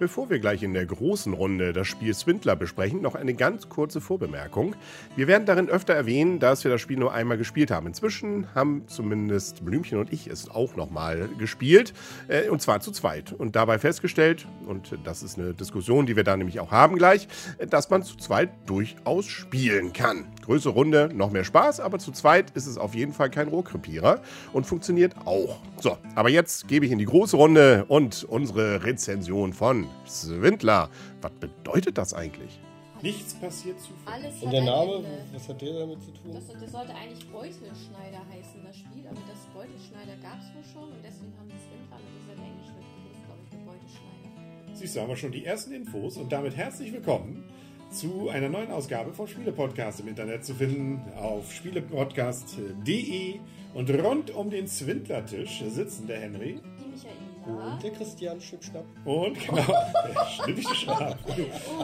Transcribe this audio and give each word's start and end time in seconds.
Bevor 0.00 0.30
wir 0.30 0.38
gleich 0.38 0.62
in 0.62 0.72
der 0.72 0.86
großen 0.86 1.34
Runde 1.34 1.74
das 1.74 1.86
Spiel 1.86 2.14
Swindler 2.14 2.56
besprechen, 2.56 3.02
noch 3.02 3.14
eine 3.14 3.34
ganz 3.34 3.68
kurze 3.68 4.00
Vorbemerkung. 4.00 4.74
Wir 5.14 5.26
werden 5.26 5.44
darin 5.44 5.68
öfter 5.68 5.92
erwähnen, 5.92 6.38
dass 6.38 6.64
wir 6.64 6.70
das 6.70 6.80
Spiel 6.80 6.98
nur 6.98 7.12
einmal 7.12 7.36
gespielt 7.36 7.70
haben. 7.70 7.86
Inzwischen 7.86 8.46
haben 8.54 8.84
zumindest 8.86 9.62
Blümchen 9.62 9.98
und 9.98 10.10
ich 10.10 10.26
es 10.26 10.48
auch 10.48 10.74
nochmal 10.74 11.28
gespielt, 11.36 11.92
äh, 12.28 12.48
und 12.48 12.62
zwar 12.62 12.80
zu 12.80 12.92
zweit. 12.92 13.34
Und 13.34 13.56
dabei 13.56 13.78
festgestellt, 13.78 14.46
und 14.66 14.96
das 15.04 15.22
ist 15.22 15.38
eine 15.38 15.52
Diskussion, 15.52 16.06
die 16.06 16.16
wir 16.16 16.24
da 16.24 16.34
nämlich 16.34 16.60
auch 16.60 16.70
haben 16.70 16.96
gleich, 16.96 17.28
dass 17.68 17.90
man 17.90 18.02
zu 18.02 18.16
zweit 18.16 18.48
durchaus 18.64 19.26
spielen 19.26 19.92
kann. 19.92 20.24
Größere 20.42 20.72
Runde, 20.72 21.10
noch 21.14 21.30
mehr 21.30 21.44
Spaß, 21.44 21.80
aber 21.80 21.98
zu 21.98 22.12
zweit 22.12 22.50
ist 22.52 22.66
es 22.66 22.78
auf 22.78 22.94
jeden 22.94 23.12
Fall 23.12 23.30
kein 23.30 23.48
Rohrkrepierer 23.48 24.20
und 24.52 24.64
funktioniert 24.66 25.14
auch. 25.26 25.58
So, 25.80 25.98
aber 26.14 26.30
jetzt 26.30 26.66
gebe 26.66 26.86
ich 26.86 26.92
in 26.92 26.98
die 26.98 27.04
große 27.04 27.36
Runde 27.36 27.84
und 27.88 28.24
unsere 28.24 28.82
Rezension 28.84 29.52
von 29.52 29.86
Swindler. 30.08 30.88
Was 31.20 31.32
bedeutet 31.32 31.98
das 31.98 32.14
eigentlich? 32.14 32.58
Nichts 33.02 33.34
passiert 33.34 33.78
zufällig. 33.80 34.06
Alles 34.06 34.42
Und 34.42 34.52
der 34.52 34.62
Name, 34.62 34.94
Ende. 34.96 35.08
was 35.32 35.48
hat 35.48 35.60
der 35.62 35.78
damit 35.78 36.02
zu 36.02 36.10
tun? 36.10 36.32
Das, 36.34 36.46
das 36.48 36.72
sollte 36.72 36.94
eigentlich 36.94 37.26
Beutelschneider 37.30 38.20
heißen, 38.30 38.60
das 38.64 38.76
Spiel, 38.76 39.06
aber 39.08 39.20
das 39.28 39.46
Beutelschneider 39.54 40.16
gab 40.22 40.38
es 40.40 40.54
wohl 40.54 40.64
schon 40.72 40.88
und 40.90 41.02
deswegen 41.02 41.32
haben 41.38 41.48
die 41.48 41.60
Swindler 41.60 41.96
mit 41.96 42.12
dieser 42.20 42.36
Englischschrift 42.44 42.88
gelesen, 42.96 43.22
glaube 43.24 43.40
ich, 43.44 43.52
mit 43.56 43.66
Beutelschneider. 43.66 44.76
Siehst 44.76 44.96
du, 44.96 45.00
haben 45.00 45.08
wir 45.08 45.16
schon 45.16 45.32
die 45.32 45.44
ersten 45.44 45.72
Infos 45.72 46.16
und 46.16 46.30
damit 46.32 46.56
herzlich 46.56 46.92
willkommen 46.92 47.44
zu 47.90 48.28
einer 48.28 48.48
neuen 48.48 48.70
Ausgabe 48.70 49.12
vom 49.12 49.26
Spielepodcast 49.26 50.00
im 50.00 50.08
Internet 50.08 50.44
zu 50.44 50.54
finden 50.54 51.02
auf 51.18 51.52
spielepodcast.de 51.52 53.40
und 53.74 53.90
rund 53.90 54.30
um 54.30 54.50
den 54.50 54.68
Swindlertisch 54.68 55.62
sitzen 55.68 56.06
der 56.06 56.20
Henry 56.20 56.60
Die 56.78 56.90
Michaela. 56.90 57.30
Und 57.46 57.82
der 57.82 57.90
Christian 57.90 58.40
Schnippschnapp. 58.40 58.84
und 59.04 59.38
genau 59.46 59.66
der 59.66 60.26
schnippische 60.26 60.74
Schwab. 60.74 61.18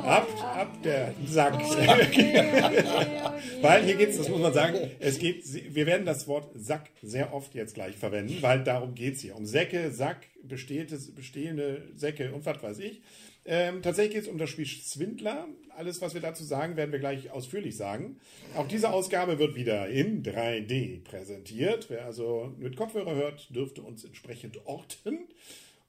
Ab, 0.05 0.29
ab 0.43 0.83
der 0.85 1.13
Sack. 1.27 1.55
Oh, 1.59 1.73
okay, 1.73 2.05
okay, 2.07 2.63
okay. 2.63 2.85
Weil 3.63 3.85
hier 3.85 3.95
geht's, 3.97 4.19
das 4.19 4.29
muss 4.29 4.41
man 4.41 4.53
sagen, 4.53 4.79
es 5.01 5.19
geht, 5.19 5.45
wir 5.75 5.87
werden 5.87 6.05
das 6.07 6.29
Wort 6.29 6.51
Sack 6.55 6.91
sehr 7.03 7.33
oft 7.35 7.55
jetzt 7.55 7.75
gleich 7.75 7.97
verwenden, 7.97 8.37
weil 8.43 8.63
darum 8.63 8.95
geht's 8.95 9.23
hier. 9.23 9.35
Um 9.35 9.47
Säcke, 9.47 9.91
Sack, 9.91 10.27
bestehende, 10.43 10.98
bestehende 11.15 11.89
Säcke 11.97 12.33
und 12.33 12.45
was 12.45 12.63
weiß 12.63 12.79
ich. 12.81 13.01
Ähm, 13.48 13.80
tatsächlich 13.83 14.14
geht 14.14 14.22
es 14.25 14.28
um 14.28 14.39
das 14.39 14.50
Spiel 14.50 14.66
Swindler. 14.66 15.47
Alles, 15.77 16.00
was 16.00 16.14
wir 16.14 16.20
dazu 16.20 16.42
sagen, 16.42 16.77
werden 16.77 16.91
wir 16.92 16.98
gleich 16.98 17.30
ausführlich 17.30 17.77
sagen. 17.77 18.19
Auch 18.56 18.66
diese 18.66 18.91
Ausgabe 18.91 19.39
wird 19.39 19.55
wieder 19.55 19.89
in 19.89 20.22
3D 20.25 21.02
präsentiert. 21.05 21.86
Wer 21.89 22.06
also 22.06 22.52
mit 22.58 22.77
Kopfhörer 22.77 23.14
hört, 23.14 23.55
dürfte 23.55 23.83
uns 23.83 24.05
entsprechend 24.05 24.67
orten 24.67 25.19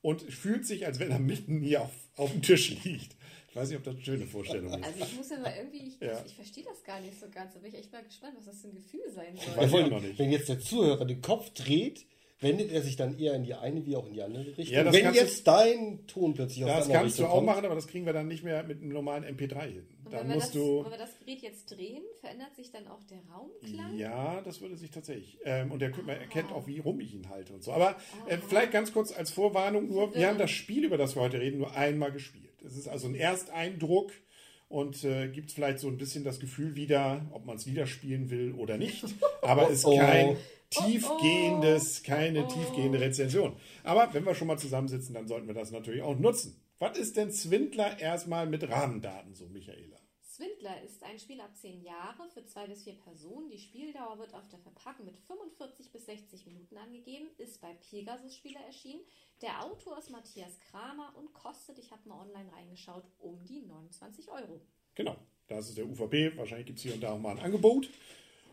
und 0.02 0.22
fühlt 0.22 0.66
sich, 0.68 0.86
als 0.86 1.00
wenn 1.00 1.10
er 1.10 1.20
mitten 1.20 1.62
hier 1.62 1.82
auf, 1.82 1.92
auf 2.16 2.32
dem 2.32 2.42
Tisch 2.44 2.76
liegt. 2.84 3.16
Ich 3.50 3.56
weiß 3.56 3.70
nicht, 3.70 3.78
ob 3.80 3.86
das 3.86 3.96
eine 3.96 4.04
schöne 4.06 4.28
Vorstellung 4.28 4.68
ist. 4.74 4.84
Also 4.86 5.04
ich 5.04 5.16
muss 5.16 5.30
ja 5.32 5.40
mal 5.40 5.54
irgendwie, 5.58 5.88
ich, 5.88 6.00
Ja. 6.00 6.24
ich 6.28 6.36
verstehe 6.36 6.64
das 6.64 6.84
gar 6.84 7.00
nicht 7.00 7.20
so 7.20 7.26
ganz, 7.34 7.54
da 7.56 7.60
bin 7.60 7.70
ich 7.74 7.80
echt 7.80 7.92
mal 7.92 8.04
gespannt, 8.04 8.34
was 8.38 8.46
das 8.46 8.62
für 8.62 8.68
ein 8.68 8.76
Gefühl 8.76 9.02
sein 9.16 9.36
Weiß 9.36 9.46
soll. 9.56 9.66
ich 9.66 9.72
Wenn, 9.74 9.84
auch 9.86 9.90
noch 9.90 10.02
nicht. 10.02 10.20
wenn 10.20 10.32
jetzt 10.32 10.50
der 10.50 10.60
Zuhörer 10.60 11.06
den 11.06 11.22
Kopf 11.24 11.50
dreht, 11.52 12.06
wendet 12.40 12.72
er 12.72 12.82
sich 12.84 12.96
dann 12.96 13.18
eher 13.18 13.34
in 13.34 13.44
die 13.44 13.54
eine 13.56 13.86
wie 13.86 13.96
auch 13.96 14.06
in 14.08 14.14
die 14.14 14.22
andere 14.22 14.46
Richtung. 14.58 14.68
Ja, 14.76 14.84
das 14.84 14.94
wenn 14.94 15.04
kannst 15.06 15.20
du- 15.20 15.24
jetzt 15.24 15.48
dein 15.48 16.06
Ton 16.08 16.34
plötzlich 16.34 16.64
aus 16.66 16.70
Das 16.70 16.76
der 16.76 16.84
anderen 16.84 17.02
kannst 17.02 17.20
du 17.20 17.26
auch 17.26 17.32
kommt, 17.36 17.46
machen, 17.48 17.66
aber 17.66 17.76
das 17.76 17.88
kriegen 17.88 18.06
wir 18.06 18.14
dann 18.14 18.28
nicht 18.28 18.44
mehr 18.44 18.64
mit 18.64 18.82
einem 18.82 18.90
normalen 18.94 19.24
MP3 19.24 19.62
hin. 19.72 19.88
Und 20.06 20.14
Dann 20.14 20.22
wenn 20.22 20.30
wir, 20.30 20.36
musst 20.36 20.48
das, 20.48 20.54
du. 20.54 20.84
wenn 20.84 20.92
wir 20.92 20.98
das 21.00 21.20
Gerät 21.20 21.42
jetzt 21.42 21.72
drehen, 21.72 22.04
verändert 22.22 22.56
sich 22.56 22.72
dann 22.72 22.88
auch 22.88 23.04
der 23.04 23.18
Raumklang? 23.34 23.98
Ja, 23.98 24.42
das 24.42 24.62
würde 24.62 24.78
sich 24.78 24.92
tatsächlich. 24.92 25.38
Ähm, 25.46 25.72
und 25.72 25.80
der 25.82 25.90
man 25.90 26.10
erkennt 26.18 26.52
auch, 26.52 26.68
wie 26.68 26.80
rum 26.80 27.00
ich 27.00 27.14
ihn 27.14 27.28
halte 27.30 27.54
und 27.54 27.64
so. 27.64 27.72
Aber 27.74 27.96
äh, 28.28 28.38
vielleicht 28.48 28.72
ganz 28.72 28.94
kurz 28.94 29.12
als 29.12 29.32
Vorwarnung 29.32 29.88
nur: 29.90 30.14
Wir 30.16 30.28
haben 30.28 30.38
das 30.38 30.52
Spiel, 30.52 30.86
über 30.86 30.98
das 30.98 31.16
wir 31.16 31.24
heute 31.24 31.40
reden, 31.40 31.58
nur 31.58 31.76
einmal 31.76 32.12
gespielt. 32.12 32.44
Es 32.66 32.78
ist 32.78 32.88
also 32.88 33.08
ein 33.08 33.16
Ersteindruck 33.16 34.12
und 34.70 35.04
äh, 35.04 35.28
gibt 35.30 35.52
vielleicht 35.52 35.80
so 35.80 35.88
ein 35.88 35.98
bisschen 35.98 36.24
das 36.24 36.40
Gefühl 36.40 36.76
wieder, 36.76 37.26
ob 37.32 37.46
man 37.46 37.56
es 37.58 37.66
wieder 37.68 37.88
spielen 37.88 38.30
will 38.30 38.54
oder 38.54 38.78
nicht. 38.78 39.04
Aber 39.42 39.70
es 39.70 39.80
ist 39.80 39.86
kein 39.86 40.36
tiefgehendes, 40.70 42.04
keine 42.04 42.46
Oh. 42.46 42.48
tiefgehende 42.48 43.00
Rezension. 43.00 43.56
Aber 43.84 44.14
wenn 44.14 44.26
wir 44.26 44.36
schon 44.36 44.48
mal 44.48 44.58
zusammensitzen, 44.58 45.14
dann 45.14 45.28
sollten 45.28 45.48
wir 45.48 45.54
das 45.56 45.72
natürlich 45.72 46.02
auch 46.02 46.18
nutzen. 46.18 46.62
Was 46.80 46.98
ist 46.98 47.18
denn 47.18 47.32
Swindler 47.32 48.00
erstmal 48.00 48.46
mit 48.48 48.68
Rahmendaten 48.70 49.34
so, 49.34 49.48
Michaela? 49.48 49.98
Swindler 50.22 50.84
ist 50.84 51.02
ein 51.04 51.18
Spiel 51.18 51.42
ab 51.42 51.56
10 51.56 51.82
Jahre 51.82 52.30
für 52.32 52.46
zwei 52.46 52.68
bis 52.68 52.84
vier 52.84 52.94
Personen. 52.94 53.50
Die 53.50 53.58
Spieldauer 53.58 54.20
wird 54.20 54.36
auf 54.36 54.48
der 54.50 54.60
Verpackung 54.60 55.06
mit 55.08 55.18
45 55.18 55.92
bis 55.92 56.06
60 56.06 56.46
Minuten 56.46 56.78
angegeben, 56.78 57.28
ist 57.40 57.60
bei 57.60 57.74
Pegasus 57.90 58.36
Spieler 58.36 58.60
erschienen. 58.68 59.02
Der 59.42 59.64
Autor 59.66 59.98
ist 59.98 60.12
Matthias 60.12 60.60
Kramer 60.70 61.12
und 61.18 61.34
kostet, 61.34 61.80
ich 61.80 61.92
habe 61.92 62.08
mal 62.08 62.22
online 62.22 62.52
reingeschaut, 62.54 63.06
um 63.18 63.44
die 63.46 63.62
29 63.62 64.30
Euro. 64.30 64.62
Genau, 64.94 65.16
das 65.48 65.70
ist 65.70 65.78
der 65.80 65.88
UVP. 65.88 66.38
Wahrscheinlich 66.38 66.68
gibt 66.68 66.78
es 66.78 66.84
hier 66.84 66.94
und 66.94 67.02
da 67.02 67.14
auch 67.14 67.20
mal 67.20 67.32
ein 67.32 67.40
Angebot. 67.44 67.90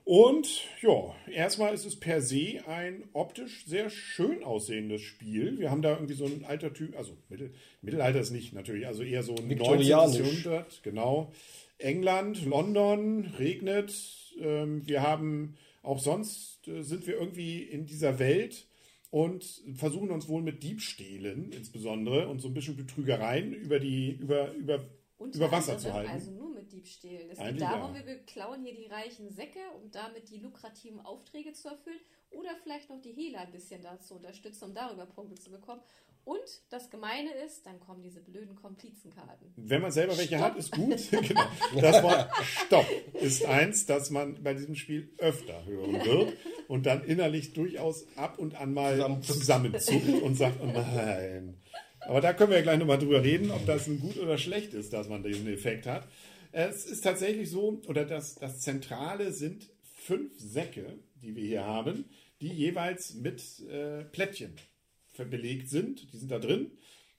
Und 0.04 0.62
ja, 0.82 1.14
erstmal 1.32 1.72
ist 1.72 1.86
es 1.86 1.98
per 1.98 2.20
se 2.20 2.62
ein 2.66 3.04
optisch 3.14 3.64
sehr 3.64 3.88
schön 3.88 4.44
aussehendes 4.44 5.00
Spiel. 5.00 5.58
Wir 5.58 5.70
haben 5.70 5.80
da 5.80 5.94
irgendwie 5.94 6.14
so 6.14 6.26
ein 6.26 6.44
alter 6.44 6.74
Typ, 6.74 6.96
also 6.96 7.16
Mittel, 7.30 7.54
Mittelalter 7.80 8.20
ist 8.20 8.30
nicht 8.30 8.52
natürlich, 8.52 8.86
also 8.86 9.02
eher 9.02 9.22
so 9.22 9.32
ein 9.32 9.48
19. 9.48 9.50
Viktorianisch. 9.50 10.18
Jahrhundert, 10.18 10.80
genau. 10.82 11.32
England, 11.78 12.44
London, 12.44 13.32
regnet. 13.38 13.94
Ähm, 14.38 14.86
wir 14.86 15.02
haben 15.02 15.56
auch 15.82 15.98
sonst 15.98 16.68
äh, 16.68 16.82
sind 16.82 17.06
wir 17.06 17.14
irgendwie 17.14 17.62
in 17.62 17.86
dieser 17.86 18.18
Welt 18.18 18.66
und 19.10 19.62
versuchen 19.74 20.10
uns 20.10 20.28
wohl 20.28 20.42
mit 20.42 20.62
Diebstählen 20.62 21.50
insbesondere 21.50 22.28
und 22.28 22.40
so 22.40 22.48
ein 22.48 22.54
bisschen 22.54 22.76
Betrügereien 22.76 23.54
über 23.54 23.80
die 23.80 24.10
über 24.10 24.52
über 24.52 24.84
über 25.32 25.50
Wasser 25.50 25.78
zu 25.78 25.94
halten. 25.94 26.10
Also 26.10 26.43
mit 26.64 26.72
Diebstählen. 26.72 27.30
Es 27.30 27.38
geht 27.38 27.60
darum, 27.60 27.94
wir 27.94 28.18
klauen 28.24 28.62
hier 28.64 28.74
die 28.74 28.86
reichen 28.86 29.30
Säcke, 29.30 29.60
um 29.76 29.90
damit 29.90 30.30
die 30.30 30.38
lukrativen 30.38 31.00
Aufträge 31.00 31.52
zu 31.52 31.68
erfüllen 31.68 32.00
oder 32.30 32.50
vielleicht 32.62 32.90
noch 32.90 33.00
die 33.00 33.12
Hehler 33.12 33.40
ein 33.40 33.52
bisschen 33.52 33.82
dazu 33.82 34.14
unterstützen, 34.14 34.64
um 34.64 34.74
darüber 34.74 35.06
Punkte 35.06 35.36
zu 35.36 35.50
bekommen. 35.50 35.82
Und 36.24 36.40
das 36.70 36.90
Gemeine 36.90 37.30
ist, 37.44 37.66
dann 37.66 37.78
kommen 37.80 38.00
diese 38.00 38.20
blöden 38.20 38.56
Komplizenkarten. 38.56 39.52
Wenn 39.56 39.82
man 39.82 39.92
selber 39.92 40.16
welche 40.16 40.38
Stopp. 40.38 40.52
hat, 40.52 40.56
ist 40.56 40.72
gut. 40.72 41.10
genau. 41.28 41.44
Das 41.78 42.02
Wort 42.02 42.30
Stopp 42.42 42.86
ist 43.20 43.44
eins, 43.44 43.84
das 43.84 44.08
man 44.08 44.42
bei 44.42 44.54
diesem 44.54 44.74
Spiel 44.74 45.12
öfter 45.18 45.66
hören 45.66 46.02
wird 46.02 46.32
und 46.66 46.86
dann 46.86 47.04
innerlich 47.04 47.52
durchaus 47.52 48.06
ab 48.16 48.38
und 48.38 48.54
an 48.54 48.72
mal 48.72 48.96
Zusammenzuckt. 48.96 49.82
zusammenzuckt 49.82 50.22
und 50.22 50.34
sagt, 50.36 50.60
oh 50.62 50.66
nein. 50.66 51.60
Aber 52.00 52.22
da 52.22 52.32
können 52.32 52.50
wir 52.50 52.58
ja 52.58 52.62
gleich 52.62 52.78
nochmal 52.78 52.98
drüber 52.98 53.22
reden, 53.22 53.50
ob 53.50 53.66
das 53.66 53.86
ein 53.86 54.00
gut 54.00 54.18
oder 54.18 54.38
schlecht 54.38 54.72
ist, 54.74 54.92
dass 54.94 55.08
man 55.08 55.22
diesen 55.22 55.46
Effekt 55.46 55.86
hat. 55.86 56.06
Es 56.56 56.86
ist 56.86 57.00
tatsächlich 57.02 57.50
so, 57.50 57.82
oder 57.88 58.04
das, 58.04 58.36
das 58.36 58.60
Zentrale 58.60 59.32
sind 59.32 59.68
fünf 59.92 60.32
Säcke, 60.38 60.98
die 61.20 61.34
wir 61.34 61.42
hier 61.44 61.64
haben, 61.64 62.04
die 62.40 62.48
jeweils 62.48 63.14
mit 63.14 63.42
äh, 63.68 64.04
Plättchen 64.04 64.54
belegt 65.16 65.68
sind. 65.68 66.12
Die 66.12 66.16
sind 66.16 66.30
da 66.30 66.38
drin. 66.38 66.70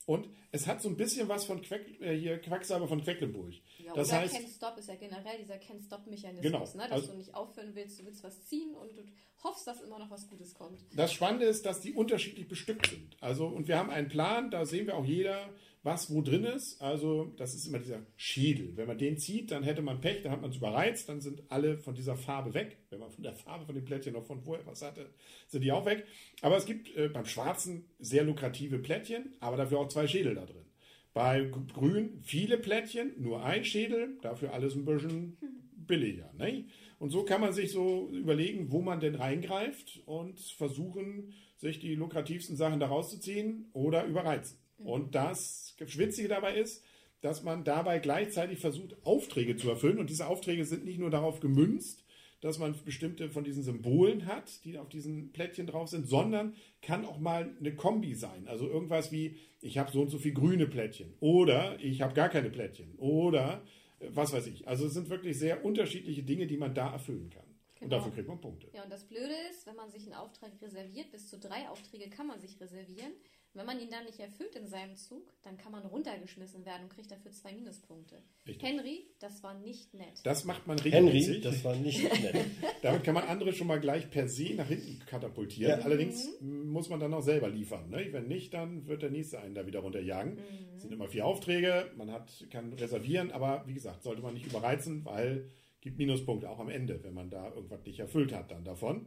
Und 0.05 0.29
es 0.51 0.67
hat 0.67 0.81
so 0.81 0.87
ein 0.87 0.95
bisschen 0.95 1.27
was 1.27 1.43
von 1.45 1.61
Quack, 1.61 1.81
äh, 1.99 2.17
hier 2.17 2.37
Quacksalber 2.39 2.87
von 2.87 3.03
Quecklenburg. 3.03 3.53
Ja, 3.79 3.93
das 3.93 4.07
oder 4.09 4.19
heißt, 4.21 4.35
Can 4.35 4.47
Stop 4.47 4.77
ist 4.77 4.87
ja 4.87 4.95
generell 4.95 5.37
dieser 5.41 5.57
Can 5.57 5.81
Stop-Mechanismus, 5.81 6.43
Genau. 6.43 6.59
ne? 6.59 6.89
dass 6.89 6.91
Also- 6.91 7.11
du 7.11 7.17
nicht 7.17 7.33
aufhören 7.33 7.71
willst, 7.73 7.99
du 7.99 8.05
willst 8.05 8.23
was 8.23 8.45
ziehen 8.45 8.73
und 8.75 8.95
du 8.95 9.03
hoffst, 9.43 9.67
dass 9.67 9.81
immer 9.81 9.99
noch 9.99 10.09
was 10.11 10.29
Gutes 10.29 10.53
kommt. 10.53 10.79
Das 10.95 11.11
Spannende 11.11 11.45
ist, 11.45 11.65
dass 11.65 11.81
die 11.81 11.91
unterschiedlich 11.93 12.47
bestückt 12.47 12.87
sind. 12.87 13.17
Also, 13.19 13.47
und 13.47 13.67
wir 13.67 13.77
haben 13.77 13.89
einen 13.89 14.07
Plan, 14.07 14.49
da 14.51 14.65
sehen 14.65 14.85
wir 14.87 14.95
auch 14.95 15.05
jeder, 15.05 15.49
was 15.85 16.11
wo 16.11 16.21
drin 16.21 16.43
ist. 16.43 16.81
Also, 16.81 17.31
das 17.37 17.53
ist 17.53 17.67
immer 17.67 17.77
dieser 17.77 18.01
Schädel. 18.15 18.75
Wenn 18.75 18.87
man 18.87 18.97
den 18.97 19.17
zieht, 19.19 19.51
dann 19.51 19.63
hätte 19.63 19.83
man 19.83 20.01
Pech, 20.01 20.23
dann 20.23 20.31
hat 20.31 20.41
man 20.41 20.49
es 20.49 20.57
überreizt, 20.57 21.07
dann 21.07 21.21
sind 21.21 21.43
alle 21.49 21.77
von 21.77 21.93
dieser 21.93 22.15
Farbe 22.15 22.55
weg. 22.55 22.77
Wenn 22.89 22.99
man 22.99 23.11
von 23.11 23.23
der 23.23 23.33
Farbe 23.33 23.65
von 23.65 23.75
den 23.75 23.85
Plättchen 23.85 24.13
noch 24.13 24.25
von 24.25 24.41
vorher 24.41 24.65
was 24.65 24.81
hatte, 24.81 25.11
sind 25.47 25.63
die 25.63 25.71
auch 25.71 25.85
weg. 25.85 26.05
Aber 26.41 26.57
es 26.57 26.65
gibt 26.65 26.93
äh, 26.97 27.07
beim 27.07 27.25
Schwarzen 27.25 27.85
sehr 27.99 28.23
lukrative 28.23 28.79
Plättchen, 28.79 29.35
aber 29.39 29.57
dafür 29.57 29.79
auch 29.79 29.87
zwei 29.87 30.07
Schädel 30.07 30.33
da 30.33 30.45
drin. 30.45 30.65
Bei 31.13 31.49
Grün 31.73 32.19
viele 32.23 32.57
Plättchen, 32.57 33.13
nur 33.21 33.45
ein 33.45 33.63
Schädel, 33.63 34.17
dafür 34.21 34.53
alles 34.53 34.75
ein 34.75 34.85
bisschen 34.85 35.37
billiger. 35.75 36.33
Ne? 36.33 36.65
Und 36.97 37.11
so 37.11 37.23
kann 37.23 37.41
man 37.41 37.53
sich 37.53 37.71
so 37.71 38.09
überlegen, 38.09 38.71
wo 38.71 38.81
man 38.81 38.99
denn 38.99 39.15
reingreift 39.15 40.01
und 40.07 40.39
versuchen, 40.39 41.33
sich 41.57 41.79
die 41.79 41.93
lukrativsten 41.93 42.55
Sachen 42.55 42.79
da 42.79 42.87
rauszuziehen 42.87 43.69
oder 43.71 44.05
überreizen. 44.05 44.57
Und 44.77 45.15
das 45.15 45.75
Schwitzige 45.87 46.27
dabei 46.27 46.55
ist, 46.57 46.83
dass 47.21 47.43
man 47.43 47.63
dabei 47.63 47.99
gleichzeitig 47.99 48.59
versucht, 48.59 48.95
Aufträge 49.05 49.55
zu 49.55 49.69
erfüllen. 49.69 49.99
Und 49.99 50.09
diese 50.09 50.27
Aufträge 50.27 50.65
sind 50.65 50.85
nicht 50.85 50.99
nur 50.99 51.09
darauf 51.09 51.39
gemünzt, 51.39 52.03
dass 52.41 52.59
man 52.59 52.75
bestimmte 52.83 53.29
von 53.29 53.43
diesen 53.43 53.63
Symbolen 53.63 54.27
hat, 54.27 54.63
die 54.65 54.77
auf 54.77 54.89
diesen 54.89 55.31
Plättchen 55.31 55.65
drauf 55.65 55.89
sind, 55.89 56.07
sondern 56.07 56.55
kann 56.81 57.05
auch 57.05 57.17
mal 57.17 57.55
eine 57.59 57.73
Kombi 57.73 58.13
sein. 58.13 58.47
Also 58.47 58.67
irgendwas 58.67 59.11
wie, 59.11 59.37
ich 59.61 59.77
habe 59.79 59.91
so 59.91 60.01
und 60.01 60.09
so 60.09 60.19
viel 60.19 60.33
grüne 60.33 60.67
Plättchen 60.67 61.15
oder 61.21 61.79
ich 61.79 62.01
habe 62.01 62.13
gar 62.13 62.29
keine 62.29 62.51
Plättchen 62.51 62.93
oder 62.97 63.63
äh, 63.99 64.09
was 64.09 64.31
weiß 64.33 64.45
ich. 64.47 64.67
Also 64.67 64.85
es 64.85 64.93
sind 64.93 65.09
wirklich 65.09 65.39
sehr 65.39 65.65
unterschiedliche 65.65 66.21
Dinge, 66.21 66.45
die 66.45 66.57
man 66.57 66.75
da 66.75 66.91
erfüllen 66.91 67.31
kann. 67.31 67.45
Und 67.45 67.89
Genau. 67.89 67.97
dafür 67.97 68.11
kriegt 68.13 68.27
man 68.27 68.39
Punkte. 68.39 68.67
Ja, 68.73 68.83
und 68.83 68.91
das 68.91 69.05
Blöde 69.05 69.33
ist, 69.49 69.65
wenn 69.65 69.75
man 69.75 69.89
sich 69.89 70.03
einen 70.03 70.13
Auftrag 70.13 70.51
reserviert, 70.61 71.11
bis 71.11 71.27
zu 71.27 71.39
drei 71.39 71.67
Aufträge 71.69 72.09
kann 72.09 72.27
man 72.27 72.39
sich 72.39 72.59
reservieren. 72.61 73.13
Wenn 73.55 73.65
man 73.65 73.79
ihn 73.79 73.89
dann 73.89 74.03
nicht 74.03 74.19
erfüllt 74.19 74.53
in 74.55 74.67
seinem 74.67 74.97
Zug, 74.97 75.31
dann 75.43 75.57
kann 75.57 75.71
man 75.71 75.85
runtergeschmissen 75.85 76.65
werden 76.65 76.83
und 76.83 76.89
kriegt 76.89 77.09
dafür 77.09 77.31
zwei 77.31 77.53
Minuspunkte. 77.53 78.21
Richtig. 78.45 78.67
Henry, 78.67 79.05
das 79.19 79.41
war 79.43 79.53
nicht 79.53 79.93
nett. 79.93 80.19
Das 80.23 80.43
macht 80.43 80.67
man 80.67 80.77
Henry, 80.77 80.89
regelmäßig. 81.09 81.41
das 81.41 81.63
war 81.63 81.75
nicht 81.77 82.03
nett. 82.21 82.45
Damit 82.81 83.05
kann 83.05 83.13
man 83.13 83.23
andere 83.23 83.53
schon 83.53 83.67
mal 83.67 83.79
gleich 83.79 84.09
per 84.11 84.27
se 84.27 84.53
nach 84.55 84.67
hinten 84.67 84.99
katapultieren. 85.05 85.79
Ja. 85.79 85.85
Allerdings 85.85 86.27
m, 86.41 86.69
muss 86.69 86.89
man 86.89 86.99
dann 86.99 87.13
auch 87.13 87.23
selber 87.23 87.47
liefern. 87.47 87.89
Ne? 87.89 88.09
Wenn 88.11 88.27
nicht, 88.27 88.53
dann 88.53 88.87
wird 88.87 89.01
der 89.01 89.09
nächste 89.09 89.39
einen 89.39 89.55
da 89.55 89.65
wieder 89.65 89.79
runterjagen. 89.79 90.37
Es 90.75 90.81
sind 90.81 90.91
immer 90.91 91.07
vier 91.07 91.25
Aufträge, 91.25 91.91
man 91.95 92.11
hat, 92.11 92.45
kann 92.51 92.73
reservieren, 92.73 93.31
aber 93.31 93.63
wie 93.67 93.73
gesagt, 93.73 94.03
sollte 94.03 94.21
man 94.21 94.33
nicht 94.33 94.45
überreizen, 94.45 95.05
weil 95.05 95.49
gibt 95.85 95.99
Minuspunkte 95.99 96.49
auch 96.49 96.57
am 96.59 96.69
Ende, 96.69 97.03
wenn 97.03 97.13
man 97.13 97.29
da 97.29 97.53
irgendwas 97.53 97.85
nicht 97.85 97.99
erfüllt 97.99 98.33
hat 98.33 98.49
dann 98.49 98.65
davon. 98.65 99.05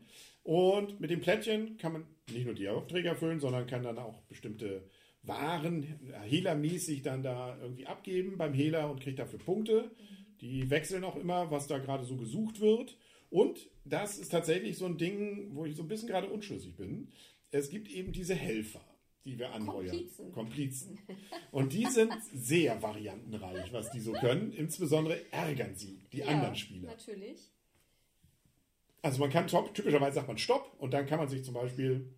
Und 0.48 0.98
mit 0.98 1.10
dem 1.10 1.20
Plättchen 1.20 1.76
kann 1.76 1.92
man 1.92 2.06
nicht 2.32 2.46
nur 2.46 2.54
die 2.54 2.70
Aufträge 2.70 3.08
erfüllen, 3.08 3.38
sondern 3.38 3.66
kann 3.66 3.82
dann 3.82 3.98
auch 3.98 4.22
bestimmte 4.22 4.82
Waren 5.22 5.82
hehlermäßig 6.24 7.02
dann 7.02 7.22
da 7.22 7.58
irgendwie 7.60 7.84
abgeben 7.84 8.38
beim 8.38 8.54
Hehler 8.54 8.90
und 8.90 9.02
kriegt 9.02 9.18
dafür 9.18 9.40
Punkte. 9.40 9.90
Die 10.40 10.70
wechseln 10.70 11.04
auch 11.04 11.16
immer, 11.16 11.50
was 11.50 11.66
da 11.66 11.76
gerade 11.76 12.06
so 12.06 12.16
gesucht 12.16 12.60
wird. 12.60 12.96
Und 13.28 13.68
das 13.84 14.16
ist 14.16 14.30
tatsächlich 14.30 14.78
so 14.78 14.86
ein 14.86 14.96
Ding, 14.96 15.54
wo 15.54 15.66
ich 15.66 15.76
so 15.76 15.82
ein 15.82 15.88
bisschen 15.88 16.08
gerade 16.08 16.30
unschlüssig 16.30 16.76
bin. 16.76 17.12
Es 17.50 17.68
gibt 17.68 17.90
eben 17.90 18.12
diese 18.12 18.34
Helfer, 18.34 18.80
die 19.26 19.38
wir 19.38 19.52
anheuern. 19.52 19.90
Komplizen. 19.90 20.32
Komplizen. 20.32 20.98
Und 21.52 21.74
die 21.74 21.84
sind 21.84 22.14
sehr 22.32 22.80
variantenreich, 22.80 23.70
was 23.74 23.90
die 23.90 24.00
so 24.00 24.12
können. 24.12 24.54
Insbesondere 24.54 25.30
ärgern 25.30 25.74
sie 25.74 26.06
die 26.10 26.24
anderen 26.24 26.56
Spieler. 26.56 26.88
Natürlich. 26.88 27.50
Also 29.02 29.20
man 29.20 29.30
kann 29.30 29.46
top, 29.46 29.74
typischerweise 29.74 30.16
sagt 30.16 30.28
man 30.28 30.38
Stopp 30.38 30.74
und 30.78 30.92
dann 30.92 31.06
kann 31.06 31.18
man 31.18 31.28
sich 31.28 31.44
zum 31.44 31.54
Beispiel 31.54 32.12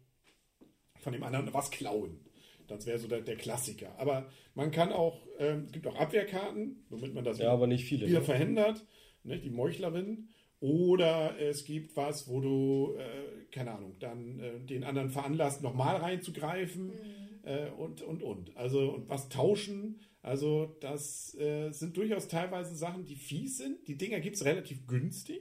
von 0.98 1.12
dem 1.12 1.22
anderen 1.22 1.52
was 1.52 1.70
klauen. 1.70 2.20
Das 2.68 2.86
wäre 2.86 2.98
so 2.98 3.08
der, 3.08 3.20
der 3.20 3.36
Klassiker. 3.36 3.98
Aber 3.98 4.30
man 4.54 4.70
kann 4.70 4.92
auch, 4.92 5.26
ähm, 5.38 5.64
es 5.66 5.72
gibt 5.72 5.86
auch 5.86 5.96
Abwehrkarten, 5.96 6.84
womit 6.88 7.14
man 7.14 7.24
das 7.24 7.38
Ja, 7.38 7.52
aber 7.52 7.66
nicht 7.66 7.84
viele. 7.84 8.06
wieder 8.06 8.20
Ne? 8.20 8.24
verhindert, 8.24 8.86
ne, 9.24 9.38
die 9.38 9.50
Meuchlerin. 9.50 10.28
Oder 10.60 11.38
es 11.40 11.64
gibt 11.64 11.96
was, 11.96 12.28
wo 12.28 12.40
du, 12.40 12.94
äh, 12.98 13.46
keine 13.50 13.72
Ahnung, 13.72 13.96
dann 13.98 14.38
äh, 14.40 14.60
den 14.60 14.84
anderen 14.84 15.08
veranlasst, 15.10 15.62
nochmal 15.62 15.96
reinzugreifen 15.96 16.92
äh, 17.44 17.70
und, 17.70 18.02
und, 18.02 18.22
und. 18.22 18.56
Also, 18.56 18.90
und 18.92 19.08
was 19.08 19.30
tauschen. 19.30 20.00
Also, 20.22 20.76
das 20.80 21.34
äh, 21.36 21.70
sind 21.72 21.96
durchaus 21.96 22.28
teilweise 22.28 22.74
Sachen, 22.76 23.06
die 23.06 23.16
fies 23.16 23.56
sind. 23.56 23.88
Die 23.88 23.96
Dinger 23.96 24.20
gibt 24.20 24.36
es 24.36 24.44
relativ 24.44 24.86
günstig, 24.86 25.40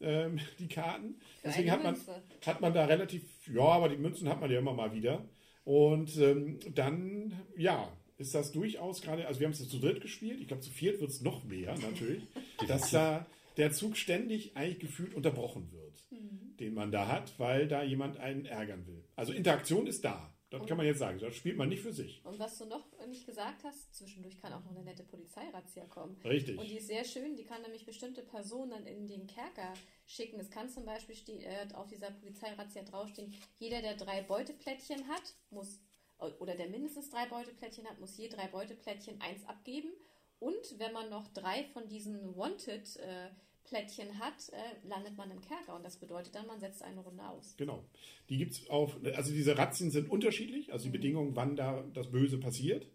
ähm, 0.00 0.38
die 0.58 0.68
Karten. 0.68 1.14
Für 1.40 1.48
Deswegen 1.48 1.70
hat 1.70 1.82
man, 1.82 1.94
Münze. 1.94 2.22
hat 2.46 2.60
man 2.60 2.74
da 2.74 2.84
relativ, 2.84 3.22
ja, 3.52 3.62
aber 3.62 3.88
die 3.88 3.96
Münzen 3.96 4.28
hat 4.28 4.40
man 4.40 4.50
ja 4.50 4.58
immer 4.58 4.74
mal 4.74 4.92
wieder. 4.92 5.24
Und 5.64 6.16
ähm, 6.18 6.58
dann, 6.74 7.32
ja, 7.56 7.92
ist 8.16 8.34
das 8.34 8.52
durchaus 8.52 9.02
gerade, 9.02 9.26
also 9.26 9.40
wir 9.40 9.46
haben 9.46 9.52
es 9.52 9.68
zu 9.68 9.78
dritt 9.78 10.00
gespielt, 10.00 10.40
ich 10.40 10.48
glaube 10.48 10.62
zu 10.62 10.70
viert 10.70 11.00
wird 11.00 11.10
es 11.10 11.20
noch 11.20 11.44
mehr 11.44 11.74
natürlich, 11.78 12.24
dass 12.68 12.90
da 12.90 13.26
der 13.56 13.72
Zug 13.72 13.96
ständig 13.96 14.56
eigentlich 14.56 14.78
gefühlt 14.78 15.14
unterbrochen 15.14 15.70
wird, 15.72 16.04
den 16.58 16.74
man 16.74 16.90
da 16.90 17.08
hat, 17.08 17.38
weil 17.38 17.68
da 17.68 17.82
jemand 17.82 18.16
einen 18.18 18.44
ärgern 18.44 18.86
will. 18.86 19.04
Also 19.14 19.32
Interaktion 19.32 19.86
ist 19.86 20.04
da, 20.04 20.32
das 20.50 20.66
kann 20.66 20.78
man 20.78 20.86
jetzt 20.86 20.98
sagen, 20.98 21.18
das 21.18 21.34
spielt 21.34 21.58
man 21.58 21.68
nicht 21.68 21.82
für 21.82 21.92
sich. 21.92 22.24
Und 22.24 22.38
was 22.38 22.56
du 22.56 22.64
noch 22.64 22.86
nicht 23.06 23.26
gesagt 23.26 23.64
hast, 23.64 23.94
zwischendurch 23.94 24.40
kann 24.40 24.52
auch 24.52 24.64
noch 24.64 24.70
eine 24.70 24.82
nette 24.82 25.02
Polizeirazzia 25.02 25.84
kommen. 25.86 26.18
Richtig. 26.24 26.58
Und 26.58 26.66
die 26.66 26.78
ist 26.78 26.86
sehr 26.86 27.04
schön, 27.04 27.36
die 27.36 27.44
kann 27.44 27.60
nämlich 27.60 27.84
bestimmte 27.84 28.22
Personen 28.22 28.70
dann 28.70 28.86
in 28.86 29.06
den 29.06 29.26
Kerker 29.26 29.74
schicken. 30.06 30.40
Es 30.40 30.50
kann 30.50 30.70
zum 30.70 30.86
Beispiel 30.86 31.16
äh, 31.42 31.68
auf 31.74 31.88
dieser 31.88 32.10
Polizeirazzia 32.12 32.82
draufstehen, 32.82 33.34
jeder, 33.58 33.82
der 33.82 33.96
drei 33.96 34.22
Beuteplättchen 34.22 35.06
hat, 35.08 35.34
muss, 35.50 35.80
oder 36.38 36.54
der 36.54 36.68
mindestens 36.68 37.10
drei 37.10 37.26
Beuteplättchen 37.26 37.86
hat, 37.86 38.00
muss 38.00 38.16
je 38.16 38.28
drei 38.28 38.46
Beuteplättchen 38.48 39.20
eins 39.20 39.44
abgeben. 39.46 39.90
Und 40.38 40.78
wenn 40.78 40.92
man 40.92 41.10
noch 41.10 41.28
drei 41.28 41.64
von 41.64 41.88
diesen 41.88 42.36
Wanted-Plättchen 43.68 44.18
hat, 44.18 44.50
äh, 44.52 44.88
landet 44.88 45.16
man 45.16 45.30
im 45.30 45.40
Kerker. 45.40 45.74
Und 45.74 45.84
das 45.84 45.96
bedeutet 45.96 46.34
dann, 46.34 46.46
man 46.46 46.60
setzt 46.60 46.82
eine 46.82 47.00
Runde 47.00 47.26
aus. 47.28 47.54
Genau. 47.56 47.84
Die 48.28 48.38
gibt 48.38 48.52
es 48.52 48.68
auf, 48.68 48.96
also 49.14 49.32
diese 49.32 49.56
Razzien 49.56 49.90
sind 49.90 50.10
unterschiedlich, 50.10 50.72
also 50.72 50.84
die 50.84 50.90
Bedingungen, 50.90 51.36
wann 51.36 51.56
da 51.56 51.84
das 51.94 52.10
Böse 52.10 52.38
passiert. 52.38 52.86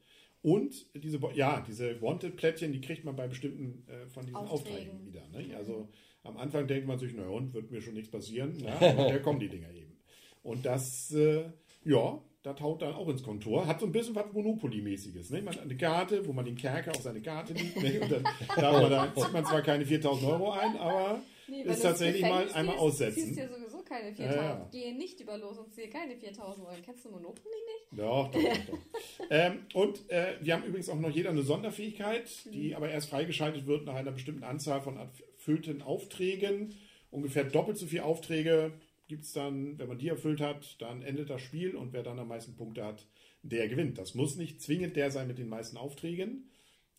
Und 0.41 0.93
diese, 0.95 1.19
ja, 1.33 1.61
diese 1.61 2.01
Wanted-Plättchen, 2.01 2.73
die 2.73 2.81
kriegt 2.81 3.05
man 3.05 3.15
bei 3.15 3.27
bestimmten 3.27 3.87
äh, 3.87 4.07
von 4.07 4.25
diesen 4.25 4.35
Aufträgen. 4.35 4.91
Aufträgen, 4.91 5.05
wieder. 5.05 5.27
Ne? 5.29 5.55
Also 5.55 5.89
am 6.23 6.37
Anfang 6.37 6.67
denkt 6.67 6.87
man 6.87 6.99
sich, 6.99 7.13
naja, 7.13 7.29
und 7.29 7.53
wird 7.53 7.71
mir 7.71 7.81
schon 7.81 7.93
nichts 7.93 8.11
passieren. 8.11 8.57
Na, 8.61 8.77
da 8.79 9.19
kommen 9.19 9.39
die 9.39 9.49
Dinger 9.49 9.71
eben. 9.73 9.97
Und 10.41 10.65
das, 10.65 11.11
äh, 11.13 11.45
ja, 11.85 12.21
das 12.43 12.59
haut 12.59 12.81
dann 12.81 12.93
auch 12.93 13.07
ins 13.07 13.23
Kontor. 13.23 13.65
Hat 13.65 13.79
so 13.79 13.85
ein 13.85 13.91
bisschen 13.91 14.13
was 14.15 14.25
Monopoly-mäßiges. 14.33 15.31
Ne? 15.31 15.41
Man 15.41 15.55
hat 15.55 15.63
eine 15.63 15.77
Karte, 15.77 16.27
wo 16.27 16.33
man 16.33 16.43
den 16.43 16.55
Kerker 16.57 16.91
auf 16.91 17.01
seine 17.01 17.21
Karte 17.21 17.53
legt. 17.53 17.81
Ne? 17.81 18.01
Und 18.01 18.11
dann 18.11 18.23
man 18.57 18.89
da, 18.91 19.13
zieht 19.15 19.33
man 19.33 19.45
zwar 19.45 19.61
keine 19.61 19.85
4000 19.85 20.29
Euro 20.29 20.51
ein, 20.51 20.77
aber 20.77 21.21
Nee, 21.47 21.63
ist 21.63 21.83
du 21.83 21.87
tatsächlich 21.89 22.21
mal 22.21 22.49
einmal 22.53 22.77
aussetzen. 22.77 23.25
Ziehst 23.25 23.37
dir 23.39 23.49
sowieso 23.49 23.81
keine 23.83 24.09
Ja, 24.09 24.15
4000. 24.15 24.41
ja. 24.41 24.69
Gehe 24.71 24.95
nicht 24.95 25.19
über 25.19 25.37
los 25.37 25.57
und 25.57 25.73
ziehe 25.73 25.89
keine 25.89 26.15
4000 26.15 26.67
Euro. 26.67 26.75
Kennst 26.83 27.05
du 27.05 27.09
Monopoly 27.09 27.55
nicht? 27.55 27.99
Doch, 27.99 28.31
doch, 28.31 28.41
doch. 28.41 28.65
doch. 28.67 29.25
ähm, 29.29 29.59
und 29.73 30.09
äh, 30.09 30.35
wir 30.41 30.53
haben 30.53 30.63
übrigens 30.63 30.89
auch 30.89 30.99
noch 30.99 31.09
jeder 31.09 31.29
eine 31.29 31.43
Sonderfähigkeit, 31.43 32.29
die 32.53 32.75
aber 32.75 32.89
erst 32.89 33.09
freigeschaltet 33.09 33.67
wird 33.67 33.85
nach 33.85 33.95
einer 33.95 34.11
bestimmten 34.11 34.43
Anzahl 34.43 34.81
von 34.81 34.97
erfüllten 34.97 35.81
Aufträgen. 35.81 36.75
Ungefähr 37.11 37.43
doppelt 37.43 37.77
so 37.77 37.85
viele 37.87 38.05
Aufträge 38.05 38.73
gibt 39.07 39.23
es 39.23 39.33
dann, 39.33 39.77
wenn 39.79 39.87
man 39.87 39.97
die 39.97 40.07
erfüllt 40.07 40.41
hat, 40.41 40.81
dann 40.81 41.01
endet 41.01 41.29
das 41.29 41.41
Spiel 41.41 41.75
und 41.75 41.93
wer 41.93 42.03
dann 42.03 42.19
am 42.19 42.27
meisten 42.27 42.55
Punkte 42.55 42.83
hat, 42.83 43.07
der 43.41 43.67
gewinnt. 43.67 43.97
Das 43.97 44.15
muss 44.15 44.35
nicht 44.35 44.61
zwingend 44.61 44.95
der 44.95 45.11
sein 45.11 45.27
mit 45.27 45.37
den 45.37 45.49
meisten 45.49 45.77
Aufträgen, 45.77 46.49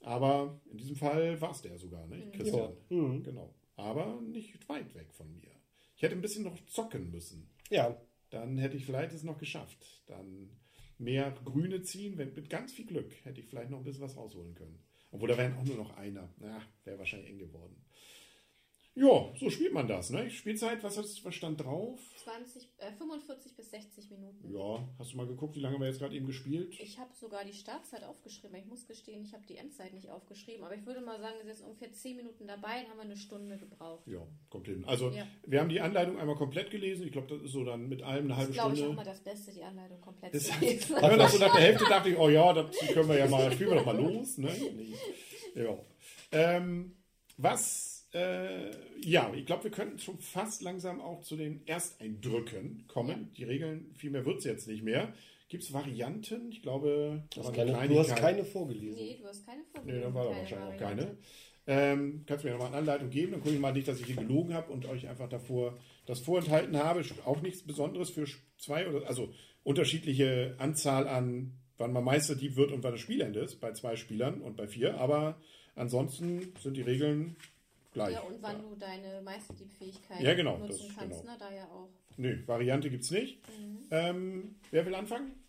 aber 0.00 0.60
in 0.70 0.78
diesem 0.78 0.96
Fall 0.96 1.40
war 1.40 1.52
es 1.52 1.62
der 1.62 1.78
sogar, 1.78 2.06
ne? 2.06 2.30
Christian. 2.32 2.72
Genau. 3.22 3.54
Aber 3.76 4.20
nicht 4.20 4.68
weit 4.68 4.94
weg 4.94 5.12
von 5.12 5.32
mir. 5.34 5.50
Ich 5.96 6.02
hätte 6.02 6.14
ein 6.14 6.20
bisschen 6.20 6.44
noch 6.44 6.58
zocken 6.66 7.10
müssen 7.10 7.48
Ja, 7.70 7.96
dann 8.30 8.58
hätte 8.58 8.76
ich 8.76 8.84
vielleicht 8.84 9.12
es 9.14 9.22
noch 9.22 9.38
geschafft. 9.38 10.02
Dann 10.06 10.50
mehr 10.98 11.34
Grüne 11.44 11.82
ziehen, 11.82 12.18
wenn, 12.18 12.34
mit 12.34 12.50
ganz 12.50 12.72
viel 12.72 12.86
Glück 12.86 13.12
hätte 13.24 13.40
ich 13.40 13.46
vielleicht 13.46 13.70
noch 13.70 13.78
ein 13.78 13.84
bisschen 13.84 14.02
was 14.02 14.16
rausholen 14.16 14.54
können. 14.54 14.78
Obwohl 15.10 15.28
da 15.28 15.38
wären 15.38 15.54
auch 15.54 15.64
nur 15.64 15.76
noch 15.76 15.96
einer. 15.96 16.28
Na, 16.38 16.60
wäre 16.84 16.98
wahrscheinlich 16.98 17.30
eng 17.30 17.38
geworden. 17.38 17.76
Ja, 18.96 19.32
so 19.40 19.50
spielt 19.50 19.72
man 19.72 19.88
das. 19.88 20.10
Ne? 20.10 20.30
Spielzeit, 20.30 20.82
was, 20.84 20.96
ist, 20.96 21.24
was 21.24 21.34
stand 21.34 21.60
drauf? 21.60 21.98
20, 22.22 22.68
äh, 22.78 22.92
45 22.92 23.56
bis 23.56 23.70
60 23.72 24.10
Minuten. 24.10 24.48
Ja, 24.54 24.88
hast 25.00 25.12
du 25.12 25.16
mal 25.16 25.26
geguckt, 25.26 25.56
wie 25.56 25.60
lange 25.60 25.74
haben 25.74 25.80
wir 25.82 25.88
jetzt 25.88 25.98
gerade 25.98 26.14
eben 26.14 26.26
gespielt? 26.26 26.76
Ich 26.80 26.96
habe 27.00 27.10
sogar 27.12 27.44
die 27.44 27.52
Startzeit 27.54 28.04
aufgeschrieben. 28.04 28.56
Ich 28.56 28.66
muss 28.66 28.86
gestehen, 28.86 29.24
ich 29.24 29.32
habe 29.34 29.44
die 29.48 29.56
Endzeit 29.56 29.92
nicht 29.94 30.10
aufgeschrieben. 30.10 30.64
Aber 30.64 30.76
ich 30.76 30.86
würde 30.86 31.00
mal 31.00 31.18
sagen, 31.20 31.34
wir 31.38 31.40
sind 31.44 31.48
jetzt 31.48 31.62
ungefähr 31.64 31.92
10 31.92 32.16
Minuten 32.18 32.46
dabei 32.46 32.82
und 32.84 32.90
haben 32.90 32.98
wir 32.98 33.02
eine 33.02 33.16
Stunde 33.16 33.58
gebraucht. 33.58 34.06
Ja, 34.06 34.20
kommt 34.48 34.66
hin. 34.68 34.84
Also, 34.86 35.10
Ja. 35.10 35.26
wir 35.44 35.58
haben 35.60 35.68
die 35.70 35.80
Anleitung 35.80 36.16
einmal 36.16 36.36
komplett 36.36 36.70
gelesen. 36.70 37.04
Ich 37.06 37.12
glaube, 37.12 37.26
das 37.26 37.42
ist 37.42 37.50
so 37.52 37.64
dann 37.64 37.88
mit 37.88 38.00
allem 38.02 38.26
eine 38.26 38.28
Das 38.28 38.36
halbe 38.38 38.50
ist, 38.50 38.54
glaube 38.54 38.74
ich, 38.74 38.80
auch 38.80 38.84
Stunde. 38.84 38.96
mal 38.96 39.04
das 39.04 39.20
Beste, 39.24 39.52
die 39.52 39.64
Anleitung 39.64 40.00
komplett 40.00 40.34
Das- 40.34 40.44
zu 40.44 40.60
lesen. 40.60 40.96
Ja, 41.02 41.16
nach 41.16 41.28
so 41.28 41.38
nach 41.38 41.52
der 41.52 41.62
Hälfte 41.62 41.84
dachte 41.88 42.10
ich, 42.10 42.16
oh 42.16 42.28
ja, 42.28 42.52
das 42.52 42.76
können 42.92 43.08
wir 43.08 43.18
ja 43.18 43.26
mal, 43.28 43.50
spielen 43.50 43.70
wir 43.70 43.76
doch 43.78 43.86
mal 43.86 43.96
los. 44.00 44.38
Ne? 44.38 44.50
Nee. 44.76 44.94
Ja. 45.62 45.76
Ähm, 46.32 46.96
was, 47.36 47.93
äh, 48.14 48.70
ja, 49.00 49.32
ich 49.34 49.44
glaube, 49.44 49.64
wir 49.64 49.70
könnten 49.72 49.98
schon 49.98 50.18
fast 50.18 50.62
langsam 50.62 51.00
auch 51.00 51.22
zu 51.22 51.36
den 51.36 51.66
Ersteindrücken 51.66 52.86
kommen. 52.86 53.32
Die 53.36 53.44
Regeln, 53.44 53.92
viel 53.94 54.10
mehr 54.10 54.24
wird 54.24 54.38
es 54.38 54.44
jetzt 54.44 54.68
nicht 54.68 54.84
mehr. 54.84 55.12
Gibt 55.48 55.64
es 55.64 55.72
Varianten? 55.72 56.50
Ich 56.50 56.62
glaube, 56.62 57.24
du 57.34 57.40
da 57.40 57.48
hast, 57.48 57.56
war 57.56 57.62
eine 57.62 57.72
keine, 57.72 57.94
du 57.94 57.98
hast 57.98 58.16
keine 58.16 58.44
vorgelesen. 58.44 58.98
Nee, 58.98 59.18
du 59.20 59.28
hast 59.28 59.44
keine 59.44 59.64
Vorbereitung. 59.64 59.94
Nee, 59.94 60.00
dann 60.00 60.14
war 60.14 60.24
da 60.24 60.30
keine 60.30 60.40
wahrscheinlich 60.40 60.74
auch 60.74 60.78
keine. 60.78 61.16
Ähm, 61.66 62.24
kannst 62.26 62.44
du 62.44 62.48
mir 62.48 62.54
nochmal 62.54 62.68
eine 62.68 62.76
Anleitung 62.78 63.10
geben? 63.10 63.32
Dann 63.32 63.40
gucke 63.40 63.54
ich 63.54 63.60
mal 63.60 63.72
nicht, 63.72 63.88
dass 63.88 64.00
ich 64.00 64.06
hier 64.06 64.16
gelogen 64.16 64.54
habe 64.54 64.72
und 64.72 64.86
euch 64.86 65.08
einfach 65.08 65.28
davor 65.28 65.76
das 66.06 66.20
vorenthalten 66.20 66.76
habe. 66.76 67.02
Auch 67.24 67.40
nichts 67.40 67.62
Besonderes 67.62 68.10
für 68.10 68.26
zwei 68.58 68.88
oder 68.88 69.08
also 69.08 69.32
unterschiedliche 69.64 70.54
Anzahl 70.58 71.08
an, 71.08 71.58
wann 71.78 71.92
man 71.92 72.04
Meisterdieb 72.04 72.56
wird 72.56 72.70
und 72.70 72.84
wann 72.84 72.92
das 72.92 73.00
Spielende 73.00 73.40
ist, 73.40 73.60
bei 73.60 73.72
zwei 73.72 73.96
Spielern 73.96 74.40
und 74.40 74.56
bei 74.56 74.68
vier. 74.68 74.98
Aber 75.00 75.40
ansonsten 75.74 76.52
sind 76.60 76.76
die 76.76 76.82
Regeln 76.82 77.36
gleich. 77.94 78.12
Ja, 78.12 78.20
und 78.20 78.42
wann 78.42 78.56
Ja. 78.56 78.62
du 78.62 78.74
deine 78.76 79.22
Meisterdieb-Fähigkeit 79.22 80.20
Ja, 80.20 80.34
genau, 80.34 80.58
nutzen 80.58 80.88
das- 80.88 80.96
kannst, 80.98 81.20
genau. 81.22 81.32
ne? 81.32 81.38
Da 81.38 81.52
ja 81.54 81.64
auch. 81.68 81.88
Nö, 82.18 82.46
Variante 82.46 82.90
gibt 82.90 83.04
es 83.04 83.10
nicht. 83.10 83.40
Mhm. 83.48 83.86
Ähm, 83.90 84.56
wer 84.70 84.84
will 84.84 84.94
anfangen? 84.94 85.40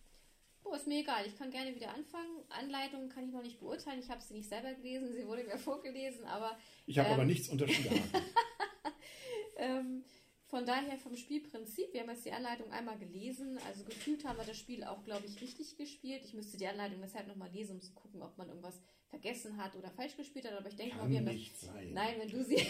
Oh, 0.64 0.74
ist 0.74 0.88
mir 0.88 1.00
egal. 1.02 1.25
Ich 1.28 1.38
kann 1.38 1.52
gerne 1.52 1.75
wieder 1.75 1.94
anfangen. 1.94 2.42
Anleitung 2.50 3.08
kann 3.10 3.25
ich 3.28 3.32
noch 3.34 3.44
nicht 3.44 3.60
beurteilen. 3.60 4.00
Ich 4.00 4.10
habe 4.10 4.22
sie 4.22 4.34
nicht 4.34 4.50
selber 4.50 4.74
gelesen. 4.74 5.12
Sie 5.16 5.28
wurde 5.28 5.44
mir 5.44 5.58
vorgelesen. 5.58 6.25
Aber 6.25 6.58
Ich 6.88 6.98
habe 6.98 7.10
Ähm. 7.10 7.14
aber 7.16 7.25
nichts 7.25 7.50
unterschieden. 7.50 8.02
ähm, 9.58 10.04
Von 10.48 10.64
daher 10.66 10.98
vom 10.98 11.16
Spielprinzip, 11.16 11.92
wir 11.92 12.02
haben 12.02 12.10
jetzt 12.10 12.25
die 12.25 12.32
Anleitung 12.32 12.72
einmal 12.72 13.00
gelesen, 13.00 13.58
also 13.68 13.84
gefühlt 13.84 14.24
haben 14.25 14.38
wir 14.38 14.46
das 14.46 14.58
Spiel 14.58 14.84
auch, 14.84 15.04
glaube 15.04 15.25
ich, 15.25 15.42
richtig 15.42 15.75
gespielt. 15.75 16.22
Ich 16.24 16.36
müsste 16.36 16.58
die 16.58 16.68
Anleitung 16.68 17.02
deshalb 17.02 17.28
nochmal 17.28 17.50
lesen, 17.52 17.78
um 17.78 17.82
zu 17.82 17.94
gucken, 17.94 18.22
ob 18.22 18.38
man 18.38 18.50
irgendwas 18.50 18.80
vergessen 19.10 19.58
hat 19.58 19.75
oder 19.75 19.90
falsch 19.92 20.16
gespielt 20.18 20.46
hat, 20.46 20.54
aber 20.54 20.70
ich 20.70 20.75
denke 20.75 20.98
Kann 20.98 21.06
mal, 21.06 21.10
wir 21.10 21.18
haben 21.20 21.25
das. 21.25 21.62
sein. 21.62 21.94
Nein, 21.94 22.16
wenn 22.20 22.30
du 22.30 22.44
sie. 22.44 22.58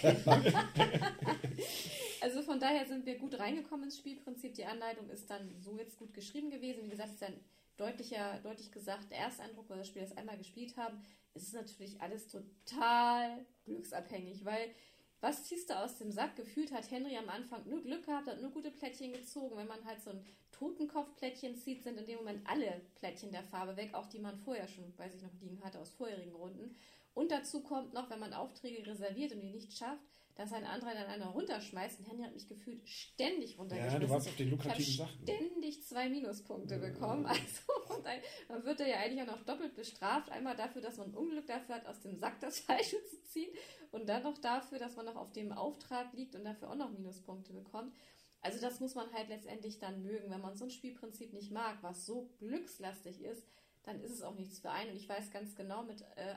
also 2.22 2.42
von 2.44 2.60
daher 2.60 2.86
sind 2.86 3.06
wir 3.06 3.18
gut 3.18 3.38
reingekommen 3.38 3.86
ins 3.86 3.98
Spielprinzip. 3.98 4.54
Die 4.54 4.66
Anleitung 4.66 5.10
ist 5.10 5.30
dann 5.30 5.62
so 5.62 5.78
jetzt 5.78 5.98
gut 5.98 6.14
geschrieben 6.14 6.52
gewesen. 6.52 6.86
Wie 6.86 6.90
gesagt, 6.90 7.10
es 7.10 7.16
ist 7.16 7.24
dann 7.24 7.40
deutlicher, 7.78 8.40
deutlich 8.44 8.72
gesagt, 8.72 9.12
der 9.12 9.20
Ersteindruck, 9.20 9.70
weil 9.70 9.78
wir 9.78 9.82
das 9.82 9.90
Spiel 9.90 10.02
das 10.02 10.16
einmal 10.16 10.38
gespielt 10.38 10.78
haben, 10.78 11.04
es 11.34 11.44
ist 11.44 11.54
natürlich 11.54 12.00
alles 12.00 12.30
total 12.30 13.46
glücksabhängig, 13.66 14.46
weil 14.46 14.74
was 15.22 15.44
ziehst 15.46 15.70
du 15.70 15.78
aus 15.78 15.98
dem 15.98 16.12
Sack? 16.12 16.36
Gefühlt 16.36 16.72
hat 16.72 16.92
Henry 16.92 17.18
am 17.18 17.30
Anfang 17.30 17.68
nur 17.68 17.82
Glück 17.82 18.06
gehabt, 18.06 18.28
hat 18.28 18.42
nur 18.42 18.52
gute 18.52 18.72
Plättchen 18.72 19.14
gezogen. 19.14 19.58
Wenn 19.58 19.68
man 19.68 19.84
halt 19.86 20.02
so 20.02 20.12
ein 20.12 20.26
Totenkopfplättchen 20.52 21.58
zieht, 21.58 21.84
sind 21.84 21.98
in 21.98 22.06
dem 22.06 22.18
Moment 22.18 22.48
alle 22.48 22.82
Plättchen 22.96 23.32
der 23.32 23.44
Farbe 23.44 23.76
weg, 23.76 23.94
auch 23.94 24.08
die 24.08 24.20
man 24.20 24.38
vorher 24.38 24.68
schon, 24.68 24.98
weiß 24.98 25.16
ich 25.16 25.22
noch, 25.22 25.34
liegen 25.42 25.64
hatte 25.64 25.80
aus 25.80 25.94
vorherigen 25.94 26.36
Runden. 26.36 26.76
Und 27.14 27.32
dazu 27.32 27.62
kommt 27.62 27.94
noch, 27.94 28.10
wenn 28.10 28.20
man 28.20 28.34
Aufträge 28.34 28.86
reserviert 28.86 29.32
und 29.32 29.42
die 29.42 29.50
nicht 29.50 29.74
schafft, 29.76 30.04
dass 30.36 30.52
ein 30.52 30.66
anderer 30.66 30.94
dann 30.94 31.08
einer 31.08 31.28
runterschmeißt. 31.28 32.00
Und 32.00 32.10
Henry 32.10 32.24
hat 32.24 32.34
mich 32.34 32.48
gefühlt 32.48 32.88
ständig 32.88 33.58
runtergeschmissen. 33.58 34.02
Ja, 34.02 34.08
du 34.08 34.14
warst 34.14 34.28
auf 34.28 34.36
den 34.36 34.48
Ich 34.48 34.52
lukrativen 34.52 35.06
habe 35.06 35.12
Sachen. 35.12 35.24
ständig 35.24 35.84
zwei 35.84 36.10
Minuspunkte 36.10 36.78
bekommen. 36.78 37.26
Also 37.36 37.96
und 37.98 38.06
ein, 38.06 38.22
dann 38.50 38.64
wird 38.66 38.80
er 38.82 38.88
ja 38.88 38.98
eigentlich 38.98 39.22
auch 39.22 39.38
noch 39.38 39.46
doppelt 39.46 39.76
bestraft. 39.76 40.30
Einmal 40.32 40.56
dafür, 40.56 40.82
dass 40.82 40.98
man 40.98 41.14
Unglück 41.14 41.48
dafür 41.48 41.76
hat, 41.76 41.86
aus 41.86 42.02
dem 42.02 42.18
Sack 42.18 42.40
das 42.42 42.60
Falsche 42.60 42.98
zu 43.06 43.24
ziehen. 43.24 43.50
Und 43.92 44.08
dann 44.10 44.24
noch 44.24 44.38
dafür, 44.38 44.80
dass 44.80 44.96
man 44.98 45.06
noch 45.06 45.16
auf 45.16 45.32
dem 45.32 45.54
Auftrag 45.54 46.12
liegt 46.14 46.36
und 46.36 46.44
dafür 46.44 46.72
auch 46.72 46.76
noch 46.76 46.92
Minuspunkte 46.92 47.54
bekommt. 47.54 47.96
Also 48.42 48.60
das 48.60 48.80
muss 48.80 48.94
man 48.94 49.12
halt 49.14 49.30
letztendlich 49.30 49.80
dann 49.80 50.04
mögen. 50.04 50.30
Wenn 50.30 50.42
man 50.42 50.56
so 50.56 50.66
ein 50.66 50.70
Spielprinzip 50.70 51.34
nicht 51.34 51.52
mag, 51.52 51.78
was 51.82 52.06
so 52.06 52.30
glückslastig 52.40 53.22
ist, 53.22 53.48
dann 53.84 54.02
ist 54.02 54.12
es 54.12 54.22
auch 54.22 54.36
nichts 54.36 54.60
für 54.60 54.72
einen. 54.72 54.92
Und 54.92 54.98
ich 54.98 55.08
weiß 55.08 55.32
ganz 55.32 55.56
genau, 55.56 55.84
mit 55.84 56.02
äh, 56.16 56.36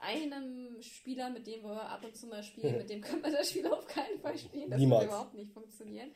einem 0.00 0.80
Spieler, 0.82 1.30
mit 1.30 1.46
dem 1.46 1.62
wir 1.62 1.82
ab 1.82 2.04
und 2.04 2.16
zu 2.16 2.26
mal 2.26 2.42
spielen, 2.42 2.76
mit 2.78 2.90
dem 2.90 3.00
können 3.00 3.22
wir 3.22 3.32
das 3.32 3.50
Spiel 3.50 3.66
auf 3.66 3.86
keinen 3.86 4.20
Fall 4.20 4.38
spielen. 4.38 4.70
Das 4.70 4.78
Niemals. 4.78 5.02
würde 5.02 5.12
überhaupt 5.12 5.34
nicht 5.34 5.52
funktionieren. 5.52 6.10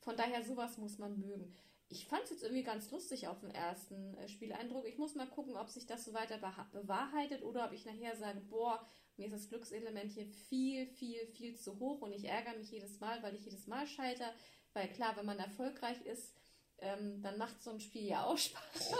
Von 0.00 0.16
daher, 0.16 0.42
sowas 0.44 0.76
muss 0.78 0.98
man 0.98 1.18
mögen. 1.18 1.54
Ich 1.88 2.06
fand 2.06 2.24
es 2.24 2.30
jetzt 2.30 2.42
irgendwie 2.42 2.62
ganz 2.62 2.90
lustig 2.90 3.28
auf 3.28 3.40
den 3.40 3.50
ersten 3.50 4.16
äh, 4.16 4.28
Spieleindruck. 4.28 4.86
Ich 4.86 4.98
muss 4.98 5.14
mal 5.14 5.28
gucken, 5.28 5.56
ob 5.56 5.68
sich 5.68 5.86
das 5.86 6.04
so 6.04 6.12
weiter 6.12 6.38
bewahrheitet 6.72 7.42
oder 7.42 7.66
ob 7.66 7.72
ich 7.72 7.84
nachher 7.84 8.16
sage, 8.16 8.40
boah, 8.40 8.84
mir 9.16 9.26
ist 9.26 9.34
das 9.34 9.48
Glückselement 9.48 10.10
hier 10.10 10.26
viel, 10.26 10.86
viel, 10.86 11.26
viel 11.28 11.56
zu 11.56 11.78
hoch 11.78 12.00
und 12.00 12.12
ich 12.12 12.24
ärgere 12.24 12.56
mich 12.56 12.70
jedes 12.70 12.98
Mal, 13.00 13.22
weil 13.22 13.34
ich 13.34 13.44
jedes 13.44 13.66
Mal 13.66 13.86
scheitere. 13.86 14.32
Weil 14.72 14.88
klar, 14.88 15.16
wenn 15.16 15.26
man 15.26 15.38
erfolgreich 15.38 16.00
ist, 16.02 16.34
ähm, 16.78 17.22
dann 17.22 17.38
macht 17.38 17.62
so 17.62 17.70
ein 17.70 17.80
Spiel 17.80 18.04
ja 18.04 18.24
auch 18.24 18.38
Spaß. 18.38 18.92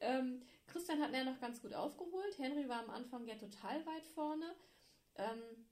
ähm, 0.00 0.42
Christian 0.68 1.00
hat 1.00 1.12
ja 1.12 1.24
noch 1.24 1.40
ganz 1.40 1.60
gut 1.60 1.74
aufgeholt. 1.74 2.38
Henry 2.38 2.68
war 2.68 2.84
am 2.84 2.90
Anfang 2.90 3.26
ja 3.26 3.34
total 3.34 3.84
weit 3.86 4.06
vorne. 4.06 4.54
Ähm, 5.16 5.66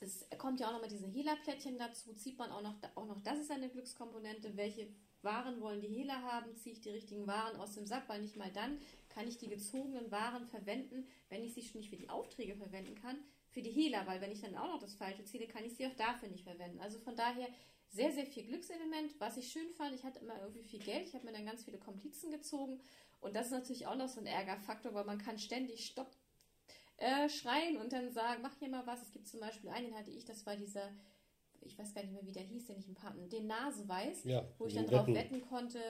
es 0.00 0.26
kommt 0.38 0.60
ja 0.60 0.68
auch 0.68 0.72
noch 0.72 0.80
mal 0.80 0.88
diese 0.88 1.06
Hehlerplättchen 1.06 1.78
dazu. 1.78 2.12
Zieht 2.14 2.38
man 2.38 2.50
auch 2.50 2.62
noch, 2.62 2.74
auch 2.94 3.06
noch, 3.06 3.20
das 3.20 3.38
ist 3.38 3.50
eine 3.50 3.68
Glückskomponente. 3.68 4.56
Welche 4.56 4.88
Waren 5.22 5.60
wollen 5.60 5.80
die 5.80 5.88
Hehler 5.88 6.22
haben? 6.22 6.54
Ziehe 6.56 6.74
ich 6.74 6.80
die 6.80 6.90
richtigen 6.90 7.26
Waren 7.26 7.56
aus 7.56 7.74
dem 7.74 7.86
Sack? 7.86 8.08
Weil 8.08 8.20
nicht 8.20 8.36
mal 8.36 8.50
dann 8.52 8.78
kann 9.08 9.26
ich 9.26 9.38
die 9.38 9.48
gezogenen 9.48 10.10
Waren 10.10 10.46
verwenden, 10.46 11.08
wenn 11.30 11.42
ich 11.42 11.54
sie 11.54 11.62
schon 11.62 11.80
nicht 11.80 11.90
für 11.90 11.96
die 11.96 12.10
Aufträge 12.10 12.54
verwenden 12.54 12.94
kann, 12.94 13.16
für 13.48 13.62
die 13.62 13.70
Hehler. 13.70 14.06
Weil 14.06 14.20
wenn 14.20 14.30
ich 14.30 14.42
dann 14.42 14.56
auch 14.56 14.68
noch 14.68 14.78
das 14.78 14.94
Falsche 14.94 15.24
zähle, 15.24 15.46
kann 15.46 15.64
ich 15.64 15.74
sie 15.76 15.86
auch 15.86 15.96
dafür 15.96 16.28
nicht 16.28 16.44
verwenden. 16.44 16.80
Also 16.80 16.98
von 16.98 17.16
daher 17.16 17.48
sehr, 17.88 18.12
sehr 18.12 18.26
viel 18.26 18.44
Glückselement. 18.44 19.18
Was 19.18 19.36
ich 19.36 19.50
schön 19.50 19.70
fand, 19.70 19.94
ich 19.94 20.04
hatte 20.04 20.18
immer 20.18 20.38
irgendwie 20.40 20.62
viel 20.62 20.80
Geld. 20.80 21.08
Ich 21.08 21.14
habe 21.14 21.24
mir 21.24 21.32
dann 21.32 21.46
ganz 21.46 21.64
viele 21.64 21.78
Komplizen 21.78 22.30
gezogen. 22.30 22.80
Und 23.26 23.34
das 23.34 23.46
ist 23.46 23.52
natürlich 23.52 23.86
auch 23.86 23.96
noch 23.96 24.08
so 24.08 24.20
ein 24.20 24.26
Ärgerfaktor, 24.26 24.94
weil 24.94 25.04
man 25.04 25.18
kann 25.18 25.38
ständig 25.38 25.86
Stopp 25.86 26.10
äh, 26.98 27.28
schreien 27.28 27.76
und 27.76 27.92
dann 27.92 28.10
sagen, 28.12 28.40
mach 28.40 28.56
hier 28.58 28.68
mal 28.68 28.86
was. 28.86 29.02
Es 29.02 29.10
gibt 29.10 29.26
zum 29.26 29.40
Beispiel 29.40 29.68
einen, 29.70 29.86
den 29.86 29.98
hatte 29.98 30.10
ich, 30.10 30.24
das 30.24 30.46
war 30.46 30.56
dieser, 30.56 30.92
ich 31.60 31.76
weiß 31.76 31.92
gar 31.92 32.02
nicht 32.02 32.12
mehr, 32.12 32.24
wie 32.24 32.32
der 32.32 32.44
hieß, 32.44 32.66
den 32.66 32.78
ich 32.78 32.86
im 32.86 32.94
Paten, 32.94 33.28
den 33.28 33.48
Naseweiß, 33.48 34.24
Ja, 34.24 34.46
wo 34.58 34.66
ich 34.66 34.74
dann 34.74 34.86
drauf 34.86 35.08
wetten 35.08 35.40
konnte, 35.42 35.80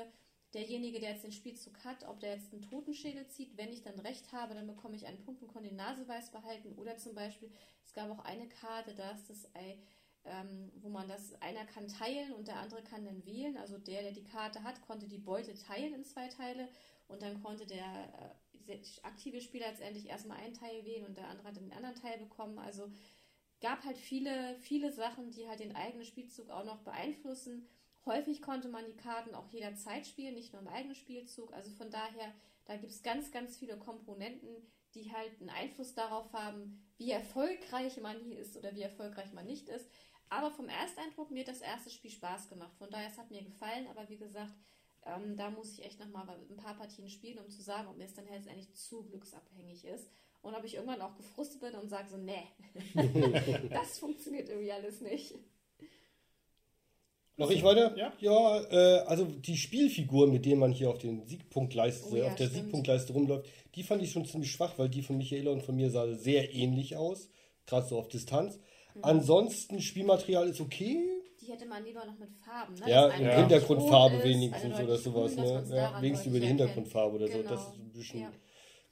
derjenige, 0.55 0.99
der 0.99 1.11
jetzt 1.11 1.25
den 1.25 1.33
Spielzug 1.33 1.85
hat, 1.85 2.09
ob 2.09 2.21
der 2.21 2.37
jetzt 2.37 2.53
einen 2.53 2.63
Totenschädel 2.63 3.27
zieht. 3.29 3.57
Wenn 3.59 3.71
ich 3.71 3.83
dann 3.83 3.99
recht 3.99 4.33
habe, 4.33 4.55
dann 4.55 4.67
bekomme 4.67 4.97
ich 4.97 5.07
einen 5.07 5.19
Punkt 5.19 5.43
und 5.43 5.49
konnte 5.49 5.69
den 5.69 5.77
Naseweiß 5.77 6.31
behalten. 6.31 6.73
Oder 6.77 6.97
zum 6.97 7.15
Beispiel, 7.15 7.53
es 7.85 7.93
gab 7.93 8.11
auch 8.11 8.25
eine 8.25 8.49
Karte, 8.49 8.95
da 8.95 9.11
ist 9.11 9.29
das 9.29 9.55
Ei, 9.55 9.79
ähm, 10.25 10.73
wo 10.77 10.89
man 10.89 11.07
das, 11.07 11.35
einer 11.43 11.67
kann 11.67 11.87
teilen 11.87 12.33
und 12.33 12.49
der 12.49 12.57
andere 12.57 12.83
kann 12.83 13.05
dann 13.05 13.27
wählen. 13.27 13.59
Also 13.59 13.77
der, 13.77 14.03
der 14.03 14.13
die 14.13 14.25
Karte 14.25 14.63
hat, 14.65 14.81
konnte 14.81 15.07
die 15.07 15.19
Beute 15.19 15.55
teilen 15.55 15.95
in 15.95 16.05
zwei 16.05 16.29
Teile 16.29 16.69
und 17.09 17.23
dann 17.23 17.43
konnte 17.43 17.67
der 17.67 18.35
äh, 18.69 18.79
aktive 19.03 19.41
Spieler 19.41 19.69
letztendlich 19.69 20.09
erstmal 20.09 20.39
einen 20.39 20.55
Teil 20.55 20.85
wählen 20.85 21.07
und 21.07 21.17
der 21.17 21.29
andere 21.29 21.49
hat 21.49 21.57
den 21.57 21.73
anderen 21.73 21.95
Teil 21.95 22.19
bekommen. 22.19 22.59
Also 22.59 22.91
gab 23.61 23.85
halt 23.85 23.97
viele, 23.97 24.57
viele 24.61 24.93
Sachen, 24.93 25.31
die 25.31 25.49
halt 25.49 25.61
den 25.61 25.77
eigenen 25.77 26.05
Spielzug 26.05 26.51
auch 26.51 26.65
noch 26.65 26.81
beeinflussen. 26.81 27.67
Häufig 28.05 28.43
konnte 28.43 28.69
man 28.69 28.87
die 28.87 28.97
Karten 28.97 29.35
auch 29.35 29.49
jederzeit 29.53 30.07
spielen, 30.07 30.35
nicht 30.35 30.53
nur 30.53 30.63
im 30.63 30.69
eigenen 30.69 30.95
Spielzug. 30.95 31.53
Also 31.53 31.71
von 31.73 31.91
daher, 31.91 32.33
da 32.65 32.77
gibt 32.77 32.93
es 32.93 33.03
ganz, 33.03 33.33
ganz 33.33 33.57
viele 33.57 33.77
Komponenten, 33.79 34.51
die 34.95 35.13
halt 35.13 35.41
einen 35.41 35.51
Einfluss 35.51 35.95
darauf 35.95 36.33
haben, 36.33 36.85
wie 36.99 37.11
erfolgreich 37.11 38.01
man 38.01 38.19
hier 38.21 38.39
ist 38.39 38.57
oder 38.57 38.75
wie 38.75 38.83
erfolgreich 38.83 39.33
man 39.33 39.47
nicht 39.47 39.69
ist. 39.69 39.89
Aber 40.29 40.51
vom 40.51 40.69
Ersteindruck, 40.69 41.31
mir 41.31 41.41
hat 41.41 41.49
das 41.49 41.61
erste 41.61 41.91
Spiel 41.91 42.11
Spaß 42.11 42.49
gemacht. 42.49 42.75
Von 42.79 42.91
daher, 42.91 43.09
es 43.09 43.19
hat 43.19 43.31
mir 43.31 43.43
gefallen, 43.43 43.87
aber 43.89 44.09
wie 44.09 44.17
gesagt, 44.17 44.55
ähm, 45.07 45.37
da 45.37 45.51
muss 45.51 45.73
ich 45.73 45.85
echt 45.85 46.01
nochmal 46.01 46.27
ein 46.29 46.57
paar 46.57 46.75
Partien 46.75 47.09
spielen, 47.09 47.39
um 47.39 47.51
zu 47.51 47.63
sagen, 47.63 47.89
ob 47.89 47.97
mir 47.97 48.05
es 48.05 48.15
dann 48.15 48.27
letztendlich 48.27 48.73
zu 48.75 49.05
glücksabhängig 49.05 49.85
ist. 49.85 50.11
Und 50.43 50.55
ob 50.55 50.65
ich 50.65 50.75
irgendwann 50.75 51.01
auch 51.01 51.17
gefrustet 51.17 51.61
bin 51.61 51.75
und 51.75 51.89
sage 51.89 52.09
so, 52.09 52.17
nee, 52.17 52.45
das 53.71 53.99
funktioniert 53.99 54.49
irgendwie 54.49 54.73
alles 54.73 55.01
nicht. 55.01 55.35
Noch 57.39 57.51
ich 57.51 57.63
weiter? 57.63 57.95
Ja. 57.97 58.13
Ja, 58.21 58.63
äh, 58.71 59.01
also 59.07 59.25
die 59.25 59.57
Spielfiguren, 59.57 60.33
mit 60.33 60.47
denen 60.47 60.61
man 60.61 60.73
hier 60.73 60.89
auf 60.89 60.99
den 60.99 61.27
Siegpunktleiste, 61.27 62.09
Oh 62.11 62.17
ja, 62.17 62.27
auf 62.27 62.35
der 62.37 62.47
stimmt. 62.47 62.65
Siegpunktleiste 62.65 63.13
rumläuft, 63.13 63.47
die 63.75 63.83
fand 63.83 64.03
ich 64.03 64.13
schon 64.13 64.25
ziemlich 64.25 64.51
schwach, 64.51 64.79
weil 64.79 64.89
die 64.89 65.03
von 65.03 65.19
Michaela 65.19 65.51
und 65.51 65.63
von 65.63 65.77
mir 65.77 65.91
sah 65.91 66.11
sehr 66.15 66.55
ähnlich 66.55 66.97
aus, 66.97 67.29
gerade 67.67 67.87
so 67.87 67.99
auf 67.99 68.09
Distanz. 68.09 68.59
Mhm. 68.95 69.05
Ansonsten 69.05 69.83
Spielmaterial 69.83 70.49
ist 70.49 70.61
okay. 70.61 71.16
Die 71.47 71.53
hätte 71.53 71.67
man 71.67 71.85
lieber 71.85 72.05
noch 72.05 72.19
mit 72.19 72.31
Farben. 72.45 72.75
Ne? 72.75 72.91
Ja, 72.91 73.09
ja. 73.17 73.37
Hintergrundfarbe 73.39 74.23
wenigstens 74.25 74.75
eine 74.75 74.85
oder 74.85 74.97
sowas, 74.99 75.35
grün, 75.37 75.45
ne? 75.45 75.65
Ja, 75.77 76.03
wenigstens 76.03 76.29
über 76.31 76.41
die 76.41 76.47
Hintergrundfarbe 76.49 77.15
oder 77.17 77.29
so. 77.29 77.39
Genau. 77.39 77.51
Das 77.51 77.61
ist 77.69 77.75
ein 77.79 77.93
bisschen 77.93 78.21
Ja. 78.23 78.33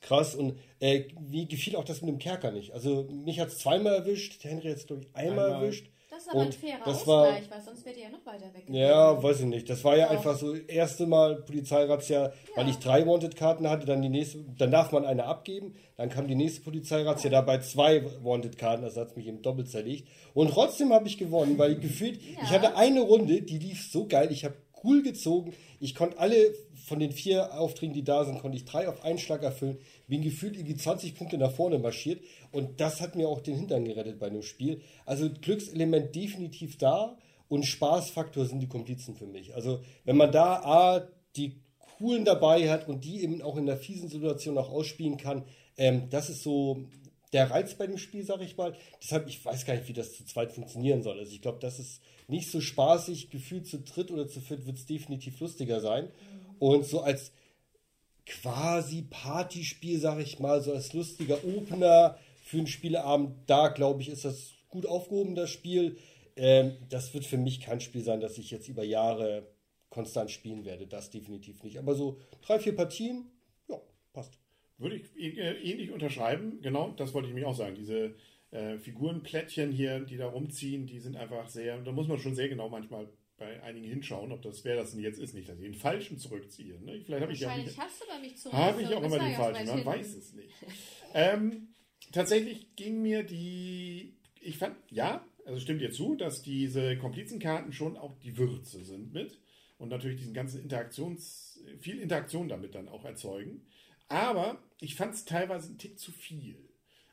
krass. 0.00 0.34
Und 0.36 0.58
äh, 0.78 1.04
wie 1.20 1.46
gefiel 1.48 1.74
auch 1.76 1.84
das 1.84 2.00
mit 2.02 2.10
dem 2.10 2.18
Kerker 2.18 2.52
nicht? 2.52 2.72
Also 2.72 3.08
mich 3.10 3.40
hat 3.40 3.48
es 3.48 3.58
zweimal 3.58 3.94
erwischt, 3.94 4.44
der 4.44 4.52
Henry 4.52 4.68
hat 4.68 4.76
es, 4.76 4.86
glaube 4.86 5.02
ich, 5.02 5.08
einmal, 5.16 5.46
Einmal. 5.46 5.62
erwischt. 5.64 5.90
Das 6.24 6.26
ist 6.26 6.30
aber 6.30 6.40
ein 6.40 6.46
Und 6.46 6.54
fairer 6.54 6.84
das 6.84 7.06
war- 7.06 7.22
Ausgleich, 7.26 7.50
weil 7.50 7.60
sonst 7.62 7.84
wäre 7.84 7.94
die 7.96 8.00
ja 8.02 8.08
noch 8.08 8.24
weiter 8.24 8.46
weg. 8.54 8.64
Ja, 8.68 9.22
weiß 9.22 9.40
ich 9.40 9.46
nicht. 9.46 9.68
Das 9.68 9.84
war 9.84 9.96
ja 9.96 10.06
Doch. 10.06 10.12
einfach 10.12 10.36
so 10.38 10.54
erste 10.54 11.06
Mal 11.06 11.36
Polizeirazzia, 11.42 12.32
weil 12.56 12.64
Ja. 12.64 12.70
ich 12.70 12.78
drei 12.78 13.06
Wanted-Karten 13.06 13.68
hatte, 13.68 13.86
dann 13.86 14.00
die 14.02 14.08
nächste, 14.08 14.38
dann 14.56 14.70
darf 14.70 14.92
man 14.92 15.04
eine 15.04 15.24
abgeben, 15.24 15.74
dann 15.96 16.08
kam 16.08 16.26
die 16.28 16.34
nächste 16.34 16.62
Polizeirazzia, 16.62 17.30
dabei 17.30 17.58
zwei 17.58 18.04
Wanted-Karten, 18.22 18.82
das 18.82 18.96
hat 18.96 19.16
mich 19.16 19.26
eben 19.26 19.42
doppelt 19.42 19.68
zerlegt. 19.68 20.08
Und 20.32 20.50
trotzdem 20.50 20.92
habe 20.92 21.06
ich 21.08 21.18
gewonnen, 21.18 21.58
weil 21.58 21.76
gefühlt, 21.76 22.16
ich 22.16 22.36
Ja. 22.36 22.50
hatte 22.50 22.76
eine 22.76 23.00
Runde, 23.02 23.42
die 23.42 23.58
lief 23.58 23.90
so 23.90 24.06
geil, 24.06 24.28
ich 24.30 24.44
habe 24.44 24.54
cool 24.84 25.02
gezogen, 25.02 25.54
ich 25.80 25.94
konnte 25.94 26.18
alle 26.18 26.54
von 26.86 26.98
den 26.98 27.12
vier 27.12 27.58
Aufträgen, 27.58 27.94
die 27.94 28.04
da 28.04 28.24
sind, 28.24 28.40
konnte 28.40 28.56
ich 28.56 28.64
drei 28.64 28.88
auf 28.88 29.02
einen 29.02 29.18
Schlag 29.18 29.42
erfüllen, 29.42 29.78
bin 30.06 30.22
gefühlt 30.22 30.56
irgendwie 30.56 30.76
20 30.76 31.14
Punkte 31.14 31.38
nach 31.38 31.52
vorne 31.52 31.78
marschiert 31.78 32.22
und 32.52 32.80
das 32.80 33.00
hat 33.00 33.16
mir 33.16 33.28
auch 33.28 33.40
den 33.40 33.56
Hintern 33.56 33.84
gerettet 33.84 34.18
bei 34.18 34.30
dem 34.30 34.42
Spiel. 34.42 34.80
Also 35.06 35.30
Glückselement 35.30 36.14
definitiv 36.14 36.76
da 36.78 37.16
und 37.48 37.64
Spaßfaktor 37.64 38.46
sind 38.46 38.60
die 38.60 38.68
Komplizen 38.68 39.14
für 39.14 39.26
mich. 39.26 39.54
Also 39.54 39.80
wenn 40.04 40.16
man 40.16 40.30
da 40.30 40.62
A, 40.62 41.08
die 41.36 41.60
coolen 41.98 42.24
dabei 42.24 42.70
hat 42.70 42.88
und 42.88 43.04
die 43.04 43.22
eben 43.22 43.40
auch 43.42 43.56
in 43.56 43.66
der 43.66 43.76
fiesen 43.76 44.08
Situation 44.08 44.58
auch 44.58 44.70
ausspielen 44.70 45.16
kann, 45.16 45.44
ähm, 45.76 46.08
das 46.10 46.28
ist 46.28 46.42
so 46.42 46.84
der 47.34 47.50
Reiz 47.50 47.74
bei 47.74 47.86
dem 47.86 47.98
Spiel, 47.98 48.24
sag 48.24 48.40
ich 48.40 48.56
mal. 48.56 48.74
Deshalb, 49.02 49.28
ich 49.28 49.44
weiß 49.44 49.66
gar 49.66 49.74
nicht, 49.74 49.88
wie 49.88 49.92
das 49.92 50.16
zu 50.16 50.24
zweit 50.24 50.52
funktionieren 50.52 51.02
soll. 51.02 51.18
Also 51.18 51.32
ich 51.32 51.42
glaube, 51.42 51.58
das 51.60 51.78
ist 51.78 52.00
nicht 52.28 52.50
so 52.50 52.60
spaßig. 52.60 53.28
Gefühlt 53.30 53.66
zu 53.66 53.80
dritt 53.80 54.10
oder 54.10 54.28
zu 54.28 54.40
viert 54.40 54.64
wird 54.66 54.78
es 54.78 54.86
definitiv 54.86 55.40
lustiger 55.40 55.80
sein. 55.80 56.08
Und 56.60 56.86
so 56.86 57.00
als 57.00 57.32
quasi 58.24 59.02
Partyspiel, 59.02 59.98
sag 59.98 60.20
ich 60.20 60.38
mal, 60.38 60.62
so 60.62 60.72
als 60.72 60.92
lustiger 60.92 61.44
Opener 61.44 62.16
für 62.44 62.58
einen 62.58 62.66
Spieleabend, 62.66 63.32
da 63.46 63.68
glaube 63.68 64.00
ich, 64.00 64.08
ist 64.08 64.24
das 64.24 64.52
gut 64.68 64.86
aufgehoben, 64.86 65.34
das 65.34 65.50
Spiel. 65.50 65.98
Ähm, 66.36 66.76
das 66.88 67.12
wird 67.14 67.24
für 67.24 67.36
mich 67.36 67.60
kein 67.60 67.80
Spiel 67.80 68.02
sein, 68.02 68.20
das 68.20 68.38
ich 68.38 68.50
jetzt 68.50 68.68
über 68.68 68.84
Jahre 68.84 69.46
konstant 69.90 70.30
spielen 70.30 70.64
werde. 70.64 70.86
Das 70.86 71.10
definitiv 71.10 71.62
nicht. 71.62 71.78
Aber 71.78 71.94
so 71.94 72.18
drei, 72.42 72.58
vier 72.58 72.76
Partien. 72.76 73.26
Würde 74.78 74.96
ich 74.96 75.16
äh, 75.16 75.54
ähnlich 75.62 75.90
unterschreiben. 75.90 76.60
Genau, 76.62 76.90
das 76.96 77.14
wollte 77.14 77.28
ich 77.28 77.34
mich 77.34 77.44
auch 77.44 77.54
sagen. 77.54 77.74
Diese 77.76 78.14
äh, 78.50 78.78
Figurenplättchen 78.78 79.72
hier, 79.72 80.00
die 80.00 80.16
da 80.16 80.26
rumziehen, 80.26 80.86
die 80.86 81.00
sind 81.00 81.16
einfach 81.16 81.48
sehr, 81.48 81.78
da 81.78 81.92
muss 81.92 82.08
man 82.08 82.18
schon 82.18 82.34
sehr 82.34 82.48
genau 82.48 82.68
manchmal 82.68 83.08
bei 83.36 83.62
einigen 83.62 83.86
hinschauen, 83.86 84.32
ob 84.32 84.42
das, 84.42 84.64
wer 84.64 84.76
das 84.76 84.92
denn 84.92 85.00
jetzt 85.00 85.18
ist, 85.18 85.34
nicht, 85.34 85.48
dass 85.48 85.58
ich 85.58 85.64
den 85.64 85.74
falschen 85.74 86.18
zurückziehe. 86.18 86.80
Ne? 86.80 87.00
Vielleicht 87.04 87.22
habe 87.22 87.32
ich 87.32 87.40
ja 87.40 87.48
Wahrscheinlich 87.48 87.78
hast 87.78 88.00
du 88.00 88.06
bei 88.06 88.18
mich 88.20 88.36
zu 88.36 88.52
habe 88.52 88.82
ich 88.82 88.94
auch 88.94 89.02
immer 89.02 89.18
den 89.18 89.34
falschen, 89.34 89.66
man 89.66 89.84
weiß 89.84 90.14
es 90.14 90.32
nicht. 90.34 90.50
ähm, 91.14 91.68
tatsächlich 92.12 92.76
ging 92.76 93.02
mir 93.02 93.24
die, 93.24 94.16
ich 94.40 94.58
fand, 94.58 94.76
ja, 94.90 95.26
also 95.46 95.58
stimmt 95.60 95.80
dir 95.80 95.90
zu, 95.90 96.14
dass 96.14 96.42
diese 96.42 96.96
Komplizenkarten 96.96 97.72
schon 97.72 97.96
auch 97.96 98.16
die 98.20 98.36
Würze 98.38 98.84
sind 98.84 99.12
mit 99.12 99.40
und 99.78 99.88
natürlich 99.88 100.18
diesen 100.18 100.32
ganzen 100.32 100.62
Interaktions, 100.62 101.60
viel 101.80 101.98
Interaktion 101.98 102.48
damit 102.48 102.74
dann 102.74 102.88
auch 102.88 103.04
erzeugen. 103.04 103.66
Aber 104.08 104.58
ich 104.80 104.94
fand 104.96 105.14
es 105.14 105.24
teilweise 105.24 105.72
ein 105.72 105.78
Tick 105.78 105.98
zu 105.98 106.12
viel. 106.12 106.56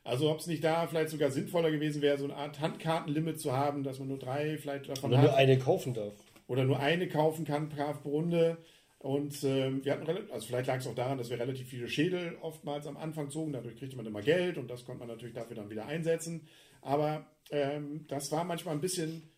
Also 0.04 0.32
ob 0.32 0.40
es 0.40 0.48
nicht 0.48 0.64
da 0.64 0.88
vielleicht 0.88 1.10
sogar 1.10 1.30
sinnvoller 1.32 1.72
gewesen 1.72 2.02
wäre, 2.02 2.18
so 2.18 2.26
eine 2.26 2.36
Art 2.36 2.60
Handkartenlimit 2.60 3.40
zu 3.40 3.52
haben, 3.52 3.84
dass 3.84 4.00
man 4.00 4.08
nur 4.08 4.18
drei 4.18 4.58
vielleicht 4.58 4.90
davon 4.90 5.12
Oder 5.12 5.22
hat 5.22 5.28
nur 5.28 5.36
eine 5.36 5.60
kaufen 5.60 5.94
darf. 5.94 6.14
oder 6.48 6.64
nur 6.64 6.80
eine 6.80 7.08
kaufen 7.08 7.46
kann 7.46 7.70
pro 7.70 8.10
Runde. 8.10 8.58
Und 8.98 9.44
ähm, 9.44 9.84
wir 9.84 9.94
hatten 9.94 10.04
relativ, 10.06 10.32
also 10.32 10.48
vielleicht 10.48 10.68
lag 10.68 10.78
es 10.78 10.88
auch 10.88 10.96
daran, 10.96 11.18
dass 11.18 11.30
wir 11.30 11.40
relativ 11.40 11.68
viele 11.68 11.88
Schädel 11.88 12.38
oftmals 12.42 12.86
am 12.86 12.98
Anfang 12.98 13.30
zogen. 13.30 13.54
Dadurch 13.54 13.78
kriegte 13.78 13.96
man 13.96 14.06
immer 14.06 14.22
Geld 14.22 14.58
und 14.58 14.70
das 14.70 14.86
konnte 14.86 15.00
man 15.00 15.08
natürlich 15.08 15.34
dafür 15.34 15.56
dann 15.56 15.70
wieder 15.72 15.88
einsetzen. 15.88 16.48
Aber 16.82 17.26
ähm, 17.52 18.06
das 18.08 18.32
war 18.32 18.44
manchmal 18.44 18.76
ein 18.76 18.82
bisschen, 18.82 19.31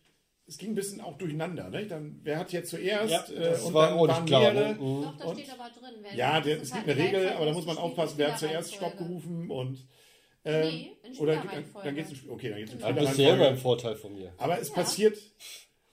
es 0.46 0.58
ging 0.58 0.72
ein 0.72 0.74
bisschen 0.74 1.00
auch 1.00 1.16
durcheinander. 1.18 1.70
Ne? 1.70 1.86
Dann, 1.86 2.20
wer 2.22 2.38
hat 2.38 2.52
jetzt 2.52 2.70
zuerst? 2.70 3.10
Ja, 3.10 3.24
äh, 3.34 3.40
das 3.50 3.62
und 3.62 3.74
war 3.74 3.88
dann 3.90 3.98
auch 3.98 4.08
waren 4.08 4.26
klar, 4.26 4.40
mehrere. 4.52 4.68
ne? 4.70 4.74
Mhm. 4.74 5.02
Doch, 5.02 5.16
da 5.18 5.24
Und- 5.24 5.38
steht 5.40 5.50
aber 5.52 5.70
drin. 5.70 5.94
Wer 6.02 6.14
Ja, 6.14 6.40
der, 6.40 6.60
es 6.62 6.72
gibt 6.72 6.86
halt 6.86 6.98
eine 6.98 7.06
Regel, 7.06 7.28
aber 7.30 7.46
da 7.46 7.52
muss 7.52 7.66
man 7.66 7.78
aufpassen, 7.78 8.14
wer 8.18 8.32
hat 8.32 8.38
zuerst 8.38 8.74
Stopp 8.74 8.96
gerufen 8.98 9.50
und 9.50 9.86
ähm, 10.46 10.68
Nee, 10.68 10.92
in 11.04 11.16
oder 11.18 11.36
dann, 11.36 11.64
dann 11.82 11.94
geht's 11.94 12.10
in, 12.10 12.30
okay, 12.30 12.50
dann 12.50 12.58
geht's 12.58 12.72
in 12.72 12.78
Genau. 12.78 12.92
Du 12.92 13.00
bist 13.00 13.18
ja 13.18 13.34
immer 13.34 13.48
im. 13.48 13.56
Vorteil 13.56 13.96
von 13.96 14.14
mir. 14.14 14.34
Aber 14.36 14.60
es 14.60 14.68
Ja. 14.68 14.74
passiert, 14.74 15.16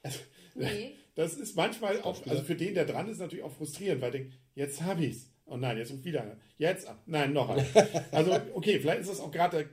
Nee, 0.55 0.95
das 1.15 1.35
ist 1.35 1.55
manchmal 1.55 2.01
auch, 2.01 2.25
also 2.27 2.43
für 2.43 2.55
den, 2.55 2.73
der 2.73 2.85
dran 2.85 3.07
ist, 3.09 3.19
natürlich 3.19 3.43
auch 3.45 3.53
frustrierend, 3.53 4.01
weil 4.01 4.09
er 4.09 4.19
denkt, 4.19 4.33
jetzt 4.55 4.81
habe 4.81 5.05
ich's. 5.05 5.29
Oh 5.45 5.57
nein, 5.57 5.77
jetzt 5.77 5.91
ruft 5.91 6.03
wieder 6.05 6.21
einer. 6.23 6.37
Jetzt, 6.57 6.87
ah, 6.87 6.97
nein, 7.05 7.33
noch 7.33 7.49
einer. 7.49 7.65
Also, 8.11 8.37
okay, 8.53 8.79
vielleicht 8.79 9.01
ist 9.01 9.09
das 9.09 9.19
auch 9.21 9.31
gerade 9.31 9.69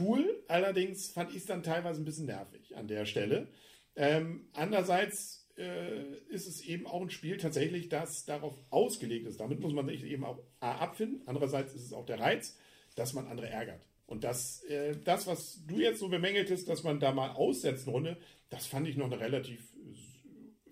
cool, 0.00 0.42
allerdings 0.48 1.08
fand 1.08 1.30
ich 1.30 1.36
es 1.38 1.46
dann 1.46 1.62
teilweise 1.62 2.00
ein 2.00 2.04
bisschen 2.04 2.26
nervig 2.26 2.76
an 2.76 2.86
der 2.88 3.06
Stelle. 3.06 3.48
Ähm, 3.96 4.48
andererseits 4.52 5.48
äh, 5.56 6.02
ist 6.28 6.46
es 6.46 6.60
eben 6.62 6.86
auch 6.86 7.00
ein 7.00 7.10
Spiel 7.10 7.38
tatsächlich, 7.38 7.88
das 7.88 8.24
darauf 8.26 8.54
ausgelegt 8.70 9.26
ist. 9.26 9.40
Damit 9.40 9.60
muss 9.60 9.72
man 9.72 9.86
sich 9.86 10.04
eben 10.04 10.24
auch 10.24 10.38
A, 10.60 10.72
abfinden. 10.76 11.22
Andererseits 11.26 11.74
ist 11.74 11.84
es 11.86 11.92
auch 11.92 12.04
der 12.04 12.20
Reiz, 12.20 12.56
dass 12.94 13.14
man 13.14 13.26
andere 13.26 13.48
ärgert. 13.48 13.80
Und 14.06 14.22
das, 14.22 14.62
äh, 14.64 14.96
das, 15.02 15.26
was 15.26 15.60
du 15.66 15.78
jetzt 15.80 15.98
so 16.00 16.08
bemängeltest, 16.08 16.68
dass 16.68 16.82
man 16.84 17.00
da 17.00 17.12
mal 17.12 17.30
aussetzt 17.30 17.86
eine 17.86 17.94
Runde, 17.94 18.16
das 18.50 18.66
fand 18.66 18.86
ich 18.86 18.96
noch 18.96 19.06
eine 19.06 19.18
relativ, 19.18 19.60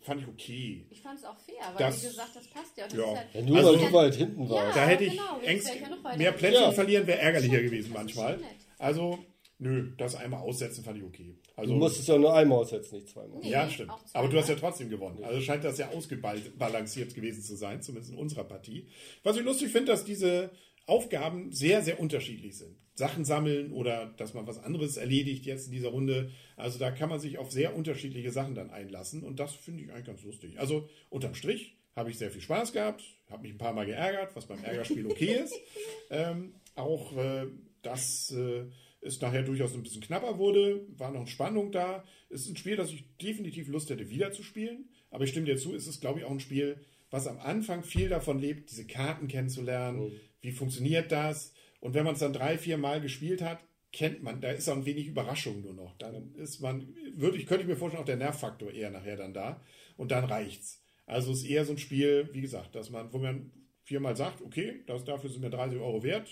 fand 0.03 0.21
ich 0.21 0.29
okay. 0.29 0.87
ich 0.91 1.01
fand 1.01 1.19
es 1.19 1.25
auch 1.25 1.39
fair, 1.39 1.57
weil 1.73 1.79
Das- 1.79 2.03
wie 2.05 2.09
gesagt, 2.09 2.37
das 2.37 2.47
passt 2.49 2.77
ja. 2.77 2.85
Das 2.85 2.95
Ja. 2.97 3.13
ist 3.13 3.19
halt, 3.19 3.35
Ja, 3.35 3.41
nur 3.43 3.57
Also- 3.57 3.73
weil 3.73 3.79
du 3.87 3.93
weit 3.93 4.15
hinten 4.15 4.49
warst. 4.51 4.77
Da 4.77 4.87
hätte 4.87 5.05
ich 5.05 5.13
genau, 5.13 5.39
jetzt 5.41 5.49
Ängst, 5.49 5.69
ja 5.75 6.17
mehr. 6.17 6.33
Plättchen 6.33 6.63
Ja. 6.63 6.73
verlieren 6.73 7.07
wäre 7.07 7.19
ärgerlicher 7.21 7.63
gewesen 7.63 7.93
manchmal. 7.93 8.39
Also, 8.79 9.25
nö, 9.59 9.93
das 9.97 10.15
einmal 10.15 10.41
aussetzen 10.41 10.85
fand 10.85 10.99
ich 10.99 11.05
okay. 11.05 11.37
Also, 11.57 11.73
Du 11.73 11.79
musst 11.79 12.01
es 12.01 12.07
ja 12.07 12.19
nur 12.19 12.35
einmal 12.35 12.59
aussetzen, 12.59 12.97
nicht 12.97 13.09
zweimal. 13.09 13.41
Nee. 13.41 13.51
ja, 13.51 13.69
stimmt. 13.71 13.93
Aber 14.13 14.29
du 14.29 14.39
hast 14.39 14.49
ja 14.49 14.57
trotzdem 14.57 14.91
gewonnen. 14.91 15.23
Also 15.23 15.41
scheint 15.41 15.65
das 15.65 15.79
ja 15.79 15.89
ausgebalanciert 15.91 17.15
gewesen 17.15 17.43
zu 17.43 17.57
sein, 17.57 17.83
zumindest 17.83 18.13
in 18.13 18.19
unserer 18.19 18.45
Partie. 18.45 18.89
Was 19.23 19.37
ich 19.37 19.45
lustig 19.45 19.71
finde, 19.71 19.93
dass 19.93 20.05
diese 20.05 20.51
Aufgaben 20.87 21.51
sehr, 21.53 21.83
sehr 21.83 21.99
unterschiedlich 21.99 22.59
sind. 22.59 22.77
Sachen 22.95 23.25
sammeln 23.25 23.73
oder 23.73 24.07
dass 24.17 24.35
man 24.35 24.47
was 24.47 24.63
anderes 24.63 24.97
erledigt 24.97 25.47
jetzt 25.47 25.67
in 25.67 25.73
dieser 25.73 25.89
Runde. 25.89 26.31
Also 26.57 26.79
da 26.79 26.91
kann 26.91 27.09
man 27.09 27.19
sich 27.19 27.39
auf 27.39 27.51
sehr 27.51 27.75
unterschiedliche 27.75 28.31
Sachen 28.31 28.55
dann 28.55 28.71
einlassen 28.71 29.25
und 29.25 29.41
das 29.41 29.53
finde 29.55 29.83
ich 29.83 29.91
eigentlich 29.91 30.07
ganz 30.07 30.23
lustig. 30.23 30.61
Also 30.61 30.89
unterm 31.11 31.35
Strich 31.35 31.77
habe 31.97 32.11
ich 32.11 32.19
sehr 32.19 32.31
viel 32.31 32.41
Spaß 32.41 32.73
gehabt, 32.73 33.03
habe 33.29 33.43
mich 33.43 33.53
ein 33.53 33.59
paar 33.59 33.73
Mal 33.73 33.87
geärgert, 33.87 34.37
was 34.37 34.47
beim 34.47 34.63
Ärgerspiel 34.63 35.07
okay 35.07 35.41
ist. 35.43 35.55
Ähm, 36.11 36.55
auch 36.77 37.17
äh, 37.17 37.47
dass 37.83 38.31
äh, 38.31 38.67
es 39.05 39.21
nachher 39.21 39.43
durchaus 39.43 39.75
ein 39.75 39.83
bisschen 39.83 40.03
knapper 40.03 40.39
wurde, 40.39 40.87
war 40.97 41.11
noch 41.11 41.27
Spannung 41.27 41.71
da. 41.73 42.05
Es 42.31 42.43
ist 42.43 42.51
ein 42.51 42.57
Spiel, 42.57 42.77
das 42.77 42.91
ich 42.91 43.17
definitiv 43.19 43.69
Lust 43.69 43.91
hätte, 43.91 44.09
wieder 44.09 44.33
zu 44.33 44.43
spielen. 44.43 44.89
Aber 45.11 45.25
ich 45.25 45.31
stimme 45.31 45.47
dir 45.47 45.57
zu, 45.57 45.75
es 45.75 45.87
ist, 45.87 46.01
glaube 46.01 46.21
ich, 46.21 46.25
auch 46.25 46.31
ein 46.31 46.41
Spiel, 46.41 46.79
was 47.11 47.27
am 47.27 47.39
Anfang 47.39 47.85
viel 47.85 48.09
davon 48.09 48.39
lebt, 48.39 48.71
diese 48.71 48.87
Karten 48.87 49.29
kennenzulernen. 49.29 50.13
Wie 50.41 50.53
funktioniert 50.53 51.13
das? 51.13 51.53
Und 51.81 51.95
wenn 51.95 52.05
man 52.05 52.15
es 52.15 52.21
dann 52.21 52.33
drei, 52.33 52.59
vier 52.59 52.79
Mal 52.79 53.01
gespielt 53.01 53.43
hat, 53.43 53.59
kennt 53.93 54.23
man, 54.23 54.41
da 54.41 54.51
ist 54.51 54.69
auch 54.69 54.77
ein 54.77 54.87
wenig 54.87 55.07
Überraschung 55.07 55.61
nur 55.61 55.75
noch. 55.75 55.97
Dann 55.99 56.35
ist 56.35 56.61
man, 56.61 56.95
würde 57.15 57.37
ich, 57.37 57.47
könnte 57.47 57.63
ich 57.63 57.69
mir 57.69 57.77
vorstellen, 57.77 58.03
auch 58.03 58.07
der 58.07 58.17
Nervfaktor 58.17 58.73
eher 58.73 58.91
nachher 58.91 59.17
dann 59.17 59.35
da. 59.35 59.61
Und 59.97 60.11
dann 60.11 60.25
reicht's. 60.25 60.83
Also 61.07 61.31
es 61.31 61.43
ist 61.43 61.49
eher 61.49 61.65
so 61.65 61.73
ein 61.73 61.79
Spiel, 61.79 62.29
wie 62.33 62.41
gesagt, 62.41 62.75
dass 62.75 62.91
man, 62.91 63.13
wo 63.13 63.19
man 63.19 63.53
viermal 63.85 64.17
sagt, 64.17 64.41
okay, 64.43 64.83
das, 64.87 65.05
dafür 65.05 65.31
sind 65.31 65.43
mir 65.43 65.51
30 65.51 65.79
Euro 65.79 66.03
wert, 66.03 66.29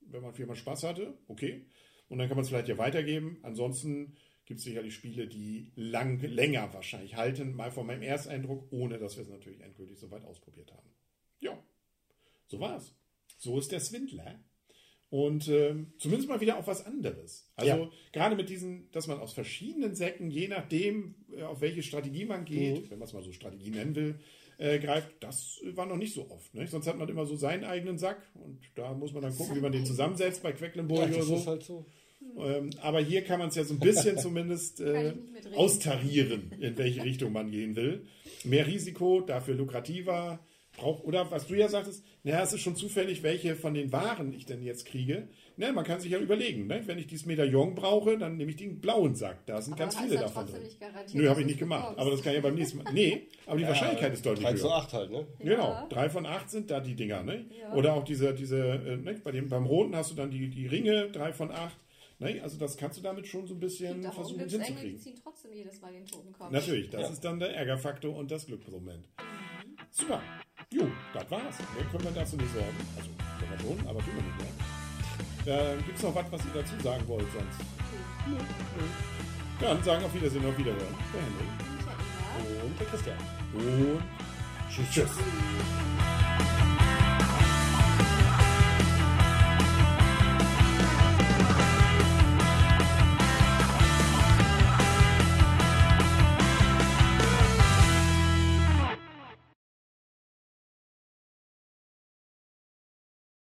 wenn 0.00 0.22
man 0.22 0.34
viermal 0.34 0.56
Spaß 0.56 0.82
hatte, 0.82 1.16
okay. 1.28 1.64
Und 2.08 2.18
dann 2.18 2.28
kann 2.28 2.36
man 2.36 2.44
es 2.44 2.48
vielleicht 2.50 2.68
ja 2.68 2.78
weitergeben. 2.78 3.38
Ansonsten 3.42 4.16
gibt 4.44 4.58
es 4.58 4.64
sicherlich 4.64 4.94
Spiele, 4.94 5.26
die 5.26 5.72
lang, 5.74 6.20
länger 6.20 6.72
wahrscheinlich 6.72 7.16
halten, 7.16 7.54
mal 7.56 7.70
von 7.72 7.86
meinem 7.86 8.02
Ersteindruck, 8.02 8.66
ohne 8.70 8.98
dass 8.98 9.16
wir 9.16 9.22
es 9.22 9.28
natürlich 9.28 9.60
endgültig 9.60 9.98
so 9.98 10.10
weit 10.10 10.24
ausprobiert 10.24 10.72
haben. 10.72 10.88
Ja, 11.40 11.58
so 12.46 12.60
war's. 12.60 12.94
So 13.38 13.58
ist 13.58 13.72
der 13.72 13.80
Swindler. 13.80 14.38
Und 15.10 15.48
ähm, 15.48 15.92
zumindest 15.98 16.28
mal 16.28 16.40
wieder 16.40 16.56
auf 16.58 16.66
was 16.66 16.84
anderes. 16.84 17.50
Also 17.54 17.70
Ja. 17.84 17.90
gerade 18.12 18.34
mit 18.36 18.48
diesen, 18.48 18.90
dass 18.90 19.06
man 19.06 19.18
aus 19.20 19.32
verschiedenen 19.32 19.94
Säcken, 19.94 20.30
je 20.30 20.48
nachdem, 20.48 21.14
äh, 21.36 21.42
auf 21.42 21.60
welche 21.60 21.82
Strategie 21.82 22.24
man 22.24 22.44
geht, 22.44 22.90
wenn 22.90 22.98
man 22.98 23.06
es 23.06 23.14
mal 23.14 23.22
so 23.22 23.32
Strategie 23.32 23.70
nennen 23.70 23.94
will, 23.94 24.20
äh, 24.58 24.78
greift, 24.78 25.10
das 25.20 25.60
war 25.74 25.86
noch 25.86 25.96
nicht 25.96 26.14
so 26.14 26.30
oft. 26.30 26.54
Ne? 26.54 26.66
Sonst 26.66 26.86
hat 26.86 26.98
man 26.98 27.08
immer 27.08 27.26
so 27.26 27.36
seinen 27.36 27.64
eigenen 27.64 27.98
Sack 27.98 28.22
und 28.34 28.58
da 28.74 28.92
muss 28.94 29.12
man 29.12 29.22
dann 29.22 29.36
gucken, 29.36 29.56
wie 29.56 29.60
man 29.60 29.72
den 29.72 29.84
zusammensetzt 29.86 30.42
bei 30.42 30.52
Quecklenburg 30.52 31.08
Ja, 31.10 31.14
oder 31.16 31.22
so. 31.22 31.36
ist 31.36 31.46
halt 31.46 31.62
so. 31.62 31.86
Ähm, 32.38 32.70
aber 32.82 33.00
hier 33.00 33.22
kann 33.22 33.38
man 33.38 33.48
es 33.48 33.54
ja 33.54 33.64
so 33.64 33.74
ein 33.74 33.80
bisschen 33.80 34.18
zumindest 34.18 34.80
äh, 34.80 35.14
austarieren, 35.54 36.52
in 36.60 36.76
welche 36.78 37.02
Richtung 37.04 37.32
man 37.32 37.50
gehen 37.50 37.76
will. 37.76 38.06
Mehr 38.44 38.66
Risiko, 38.66 39.20
dafür 39.20 39.54
lukrativer. 39.54 40.40
Brauch, 40.76 41.04
oder 41.04 41.30
was 41.30 41.46
du 41.46 41.54
ja 41.54 41.68
sagtest, 41.68 42.04
naja, 42.22 42.42
es 42.42 42.52
ist 42.52 42.60
schon 42.60 42.76
zufällig, 42.76 43.22
welche 43.22 43.56
von 43.56 43.72
den 43.72 43.92
Waren 43.92 44.32
ich 44.34 44.44
denn 44.44 44.62
jetzt 44.62 44.84
kriege. 44.84 45.28
Ne, 45.58 45.72
man 45.72 45.84
kann 45.84 45.98
sich 46.00 46.10
ja 46.12 46.18
überlegen, 46.18 46.66
ne? 46.66 46.82
wenn 46.84 46.98
ich 46.98 47.06
dieses 47.06 47.24
Medaillon 47.24 47.74
brauche, 47.74 48.18
dann 48.18 48.36
nehme 48.36 48.50
ich 48.50 48.56
den 48.58 48.78
blauen 48.78 49.14
Sack. 49.14 49.46
Da 49.46 49.62
sind 49.62 49.72
Aber 49.72 49.84
ganz 49.84 49.96
viele 49.96 50.14
ja 50.16 50.20
davon 50.22 50.42
trotzdem 50.42 50.54
drin. 50.60 50.64
nicht 50.68 50.80
garantiert, 50.80 51.14
Nö, 51.14 51.28
habe 51.30 51.40
ich 51.40 51.46
nicht 51.46 51.58
gemacht. 51.58 51.80
bekommst. 51.82 52.00
Aber 52.00 52.10
das 52.10 52.22
kann 52.22 52.34
ja 52.34 52.40
beim 52.42 52.54
nächsten 52.56 52.82
Mal. 52.82 52.92
Nee, 52.92 53.22
aber 53.46 53.56
die 53.56 53.66
Wahrscheinlichkeit 53.66 54.12
ist 54.12 54.26
deutlich 54.26 54.44
3 54.44 54.52
höher. 54.52 54.58
zu 54.60 54.70
8 54.70 54.92
halt, 54.92 55.10
ne? 55.10 55.26
Genau, 55.38 55.86
drei 55.88 56.10
von 56.10 56.26
acht 56.26 56.50
sind 56.50 56.70
da 56.70 56.80
die 56.80 56.94
Dinger, 56.94 57.22
ne? 57.22 57.46
Ja. 57.58 57.72
Oder 57.72 57.94
auch 57.94 58.04
diese, 58.04 58.34
diese, 58.34 58.58
äh, 58.58 58.96
ne? 58.98 59.14
Bei 59.24 59.32
dem, 59.32 59.48
beim 59.48 59.64
Roten 59.64 59.96
hast 59.96 60.10
du 60.10 60.14
dann 60.14 60.30
die, 60.30 60.48
die 60.50 60.66
Ringe, 60.66 61.08
drei 61.10 61.32
von 61.32 61.50
acht. 61.50 61.78
Ne? 62.18 62.40
Also 62.42 62.58
das 62.58 62.76
kannst 62.76 62.98
du 62.98 63.02
damit 63.02 63.26
schon 63.26 63.46
so 63.46 63.54
ein 63.54 63.60
bisschen 63.60 64.00
oben 64.04 64.12
versuchen 64.12 64.40
es 64.40 64.52
Engel, 64.52 64.58
die 64.58 64.64
hinzukriegen. 64.72 65.00
ziehen 65.00 65.14
trotzdem 65.22 65.52
jedes 65.54 65.80
Mal 65.80 65.92
den 65.92 66.04
Totenkopf. 66.06 66.50
Natürlich, 66.50 66.90
das 66.90 67.00
Ja. 67.02 67.08
ist 67.08 67.24
dann 67.24 67.38
der 67.38 67.54
Ärgerfaktor 67.56 68.14
und 68.14 68.30
das 68.30 68.44
Glücksmoment. 68.46 69.06
Super. 69.90 70.22
Jo, 70.70 70.86
das 71.14 71.30
war's. 71.30 71.58
Mehr 71.74 71.84
können 71.90 72.04
wir 72.04 72.10
dazu 72.10 72.36
nicht 72.36 72.52
sagen. 72.52 72.66
Also, 72.96 73.08
können 73.38 73.52
wir 73.52 73.78
schon, 73.78 73.88
aber 73.88 73.98
tun 74.00 74.14
wir 74.16 74.22
nicht 74.22 74.36
mehr. 74.38 74.75
Äh, 75.46 75.76
Gibt 75.84 75.96
es 75.96 76.02
noch 76.02 76.14
was, 76.14 76.24
was 76.30 76.40
ihr 76.44 76.60
dazu 76.60 76.74
sagen 76.82 77.02
wollt 77.06 77.26
sonst? 77.32 77.60
Dann 79.60 79.82
sagen 79.84 80.04
auf 80.04 80.12
Wiedersehen, 80.12 80.44
auf 80.44 80.58
Wiederhören. 80.58 80.94
Der 81.14 81.22
Henry. 81.22 82.64
Und 82.66 82.80
der 82.80 82.86
Christian. 82.88 83.16
Und 83.54 84.02
Tschüss. 84.68 84.90
tschüss. 84.90 86.75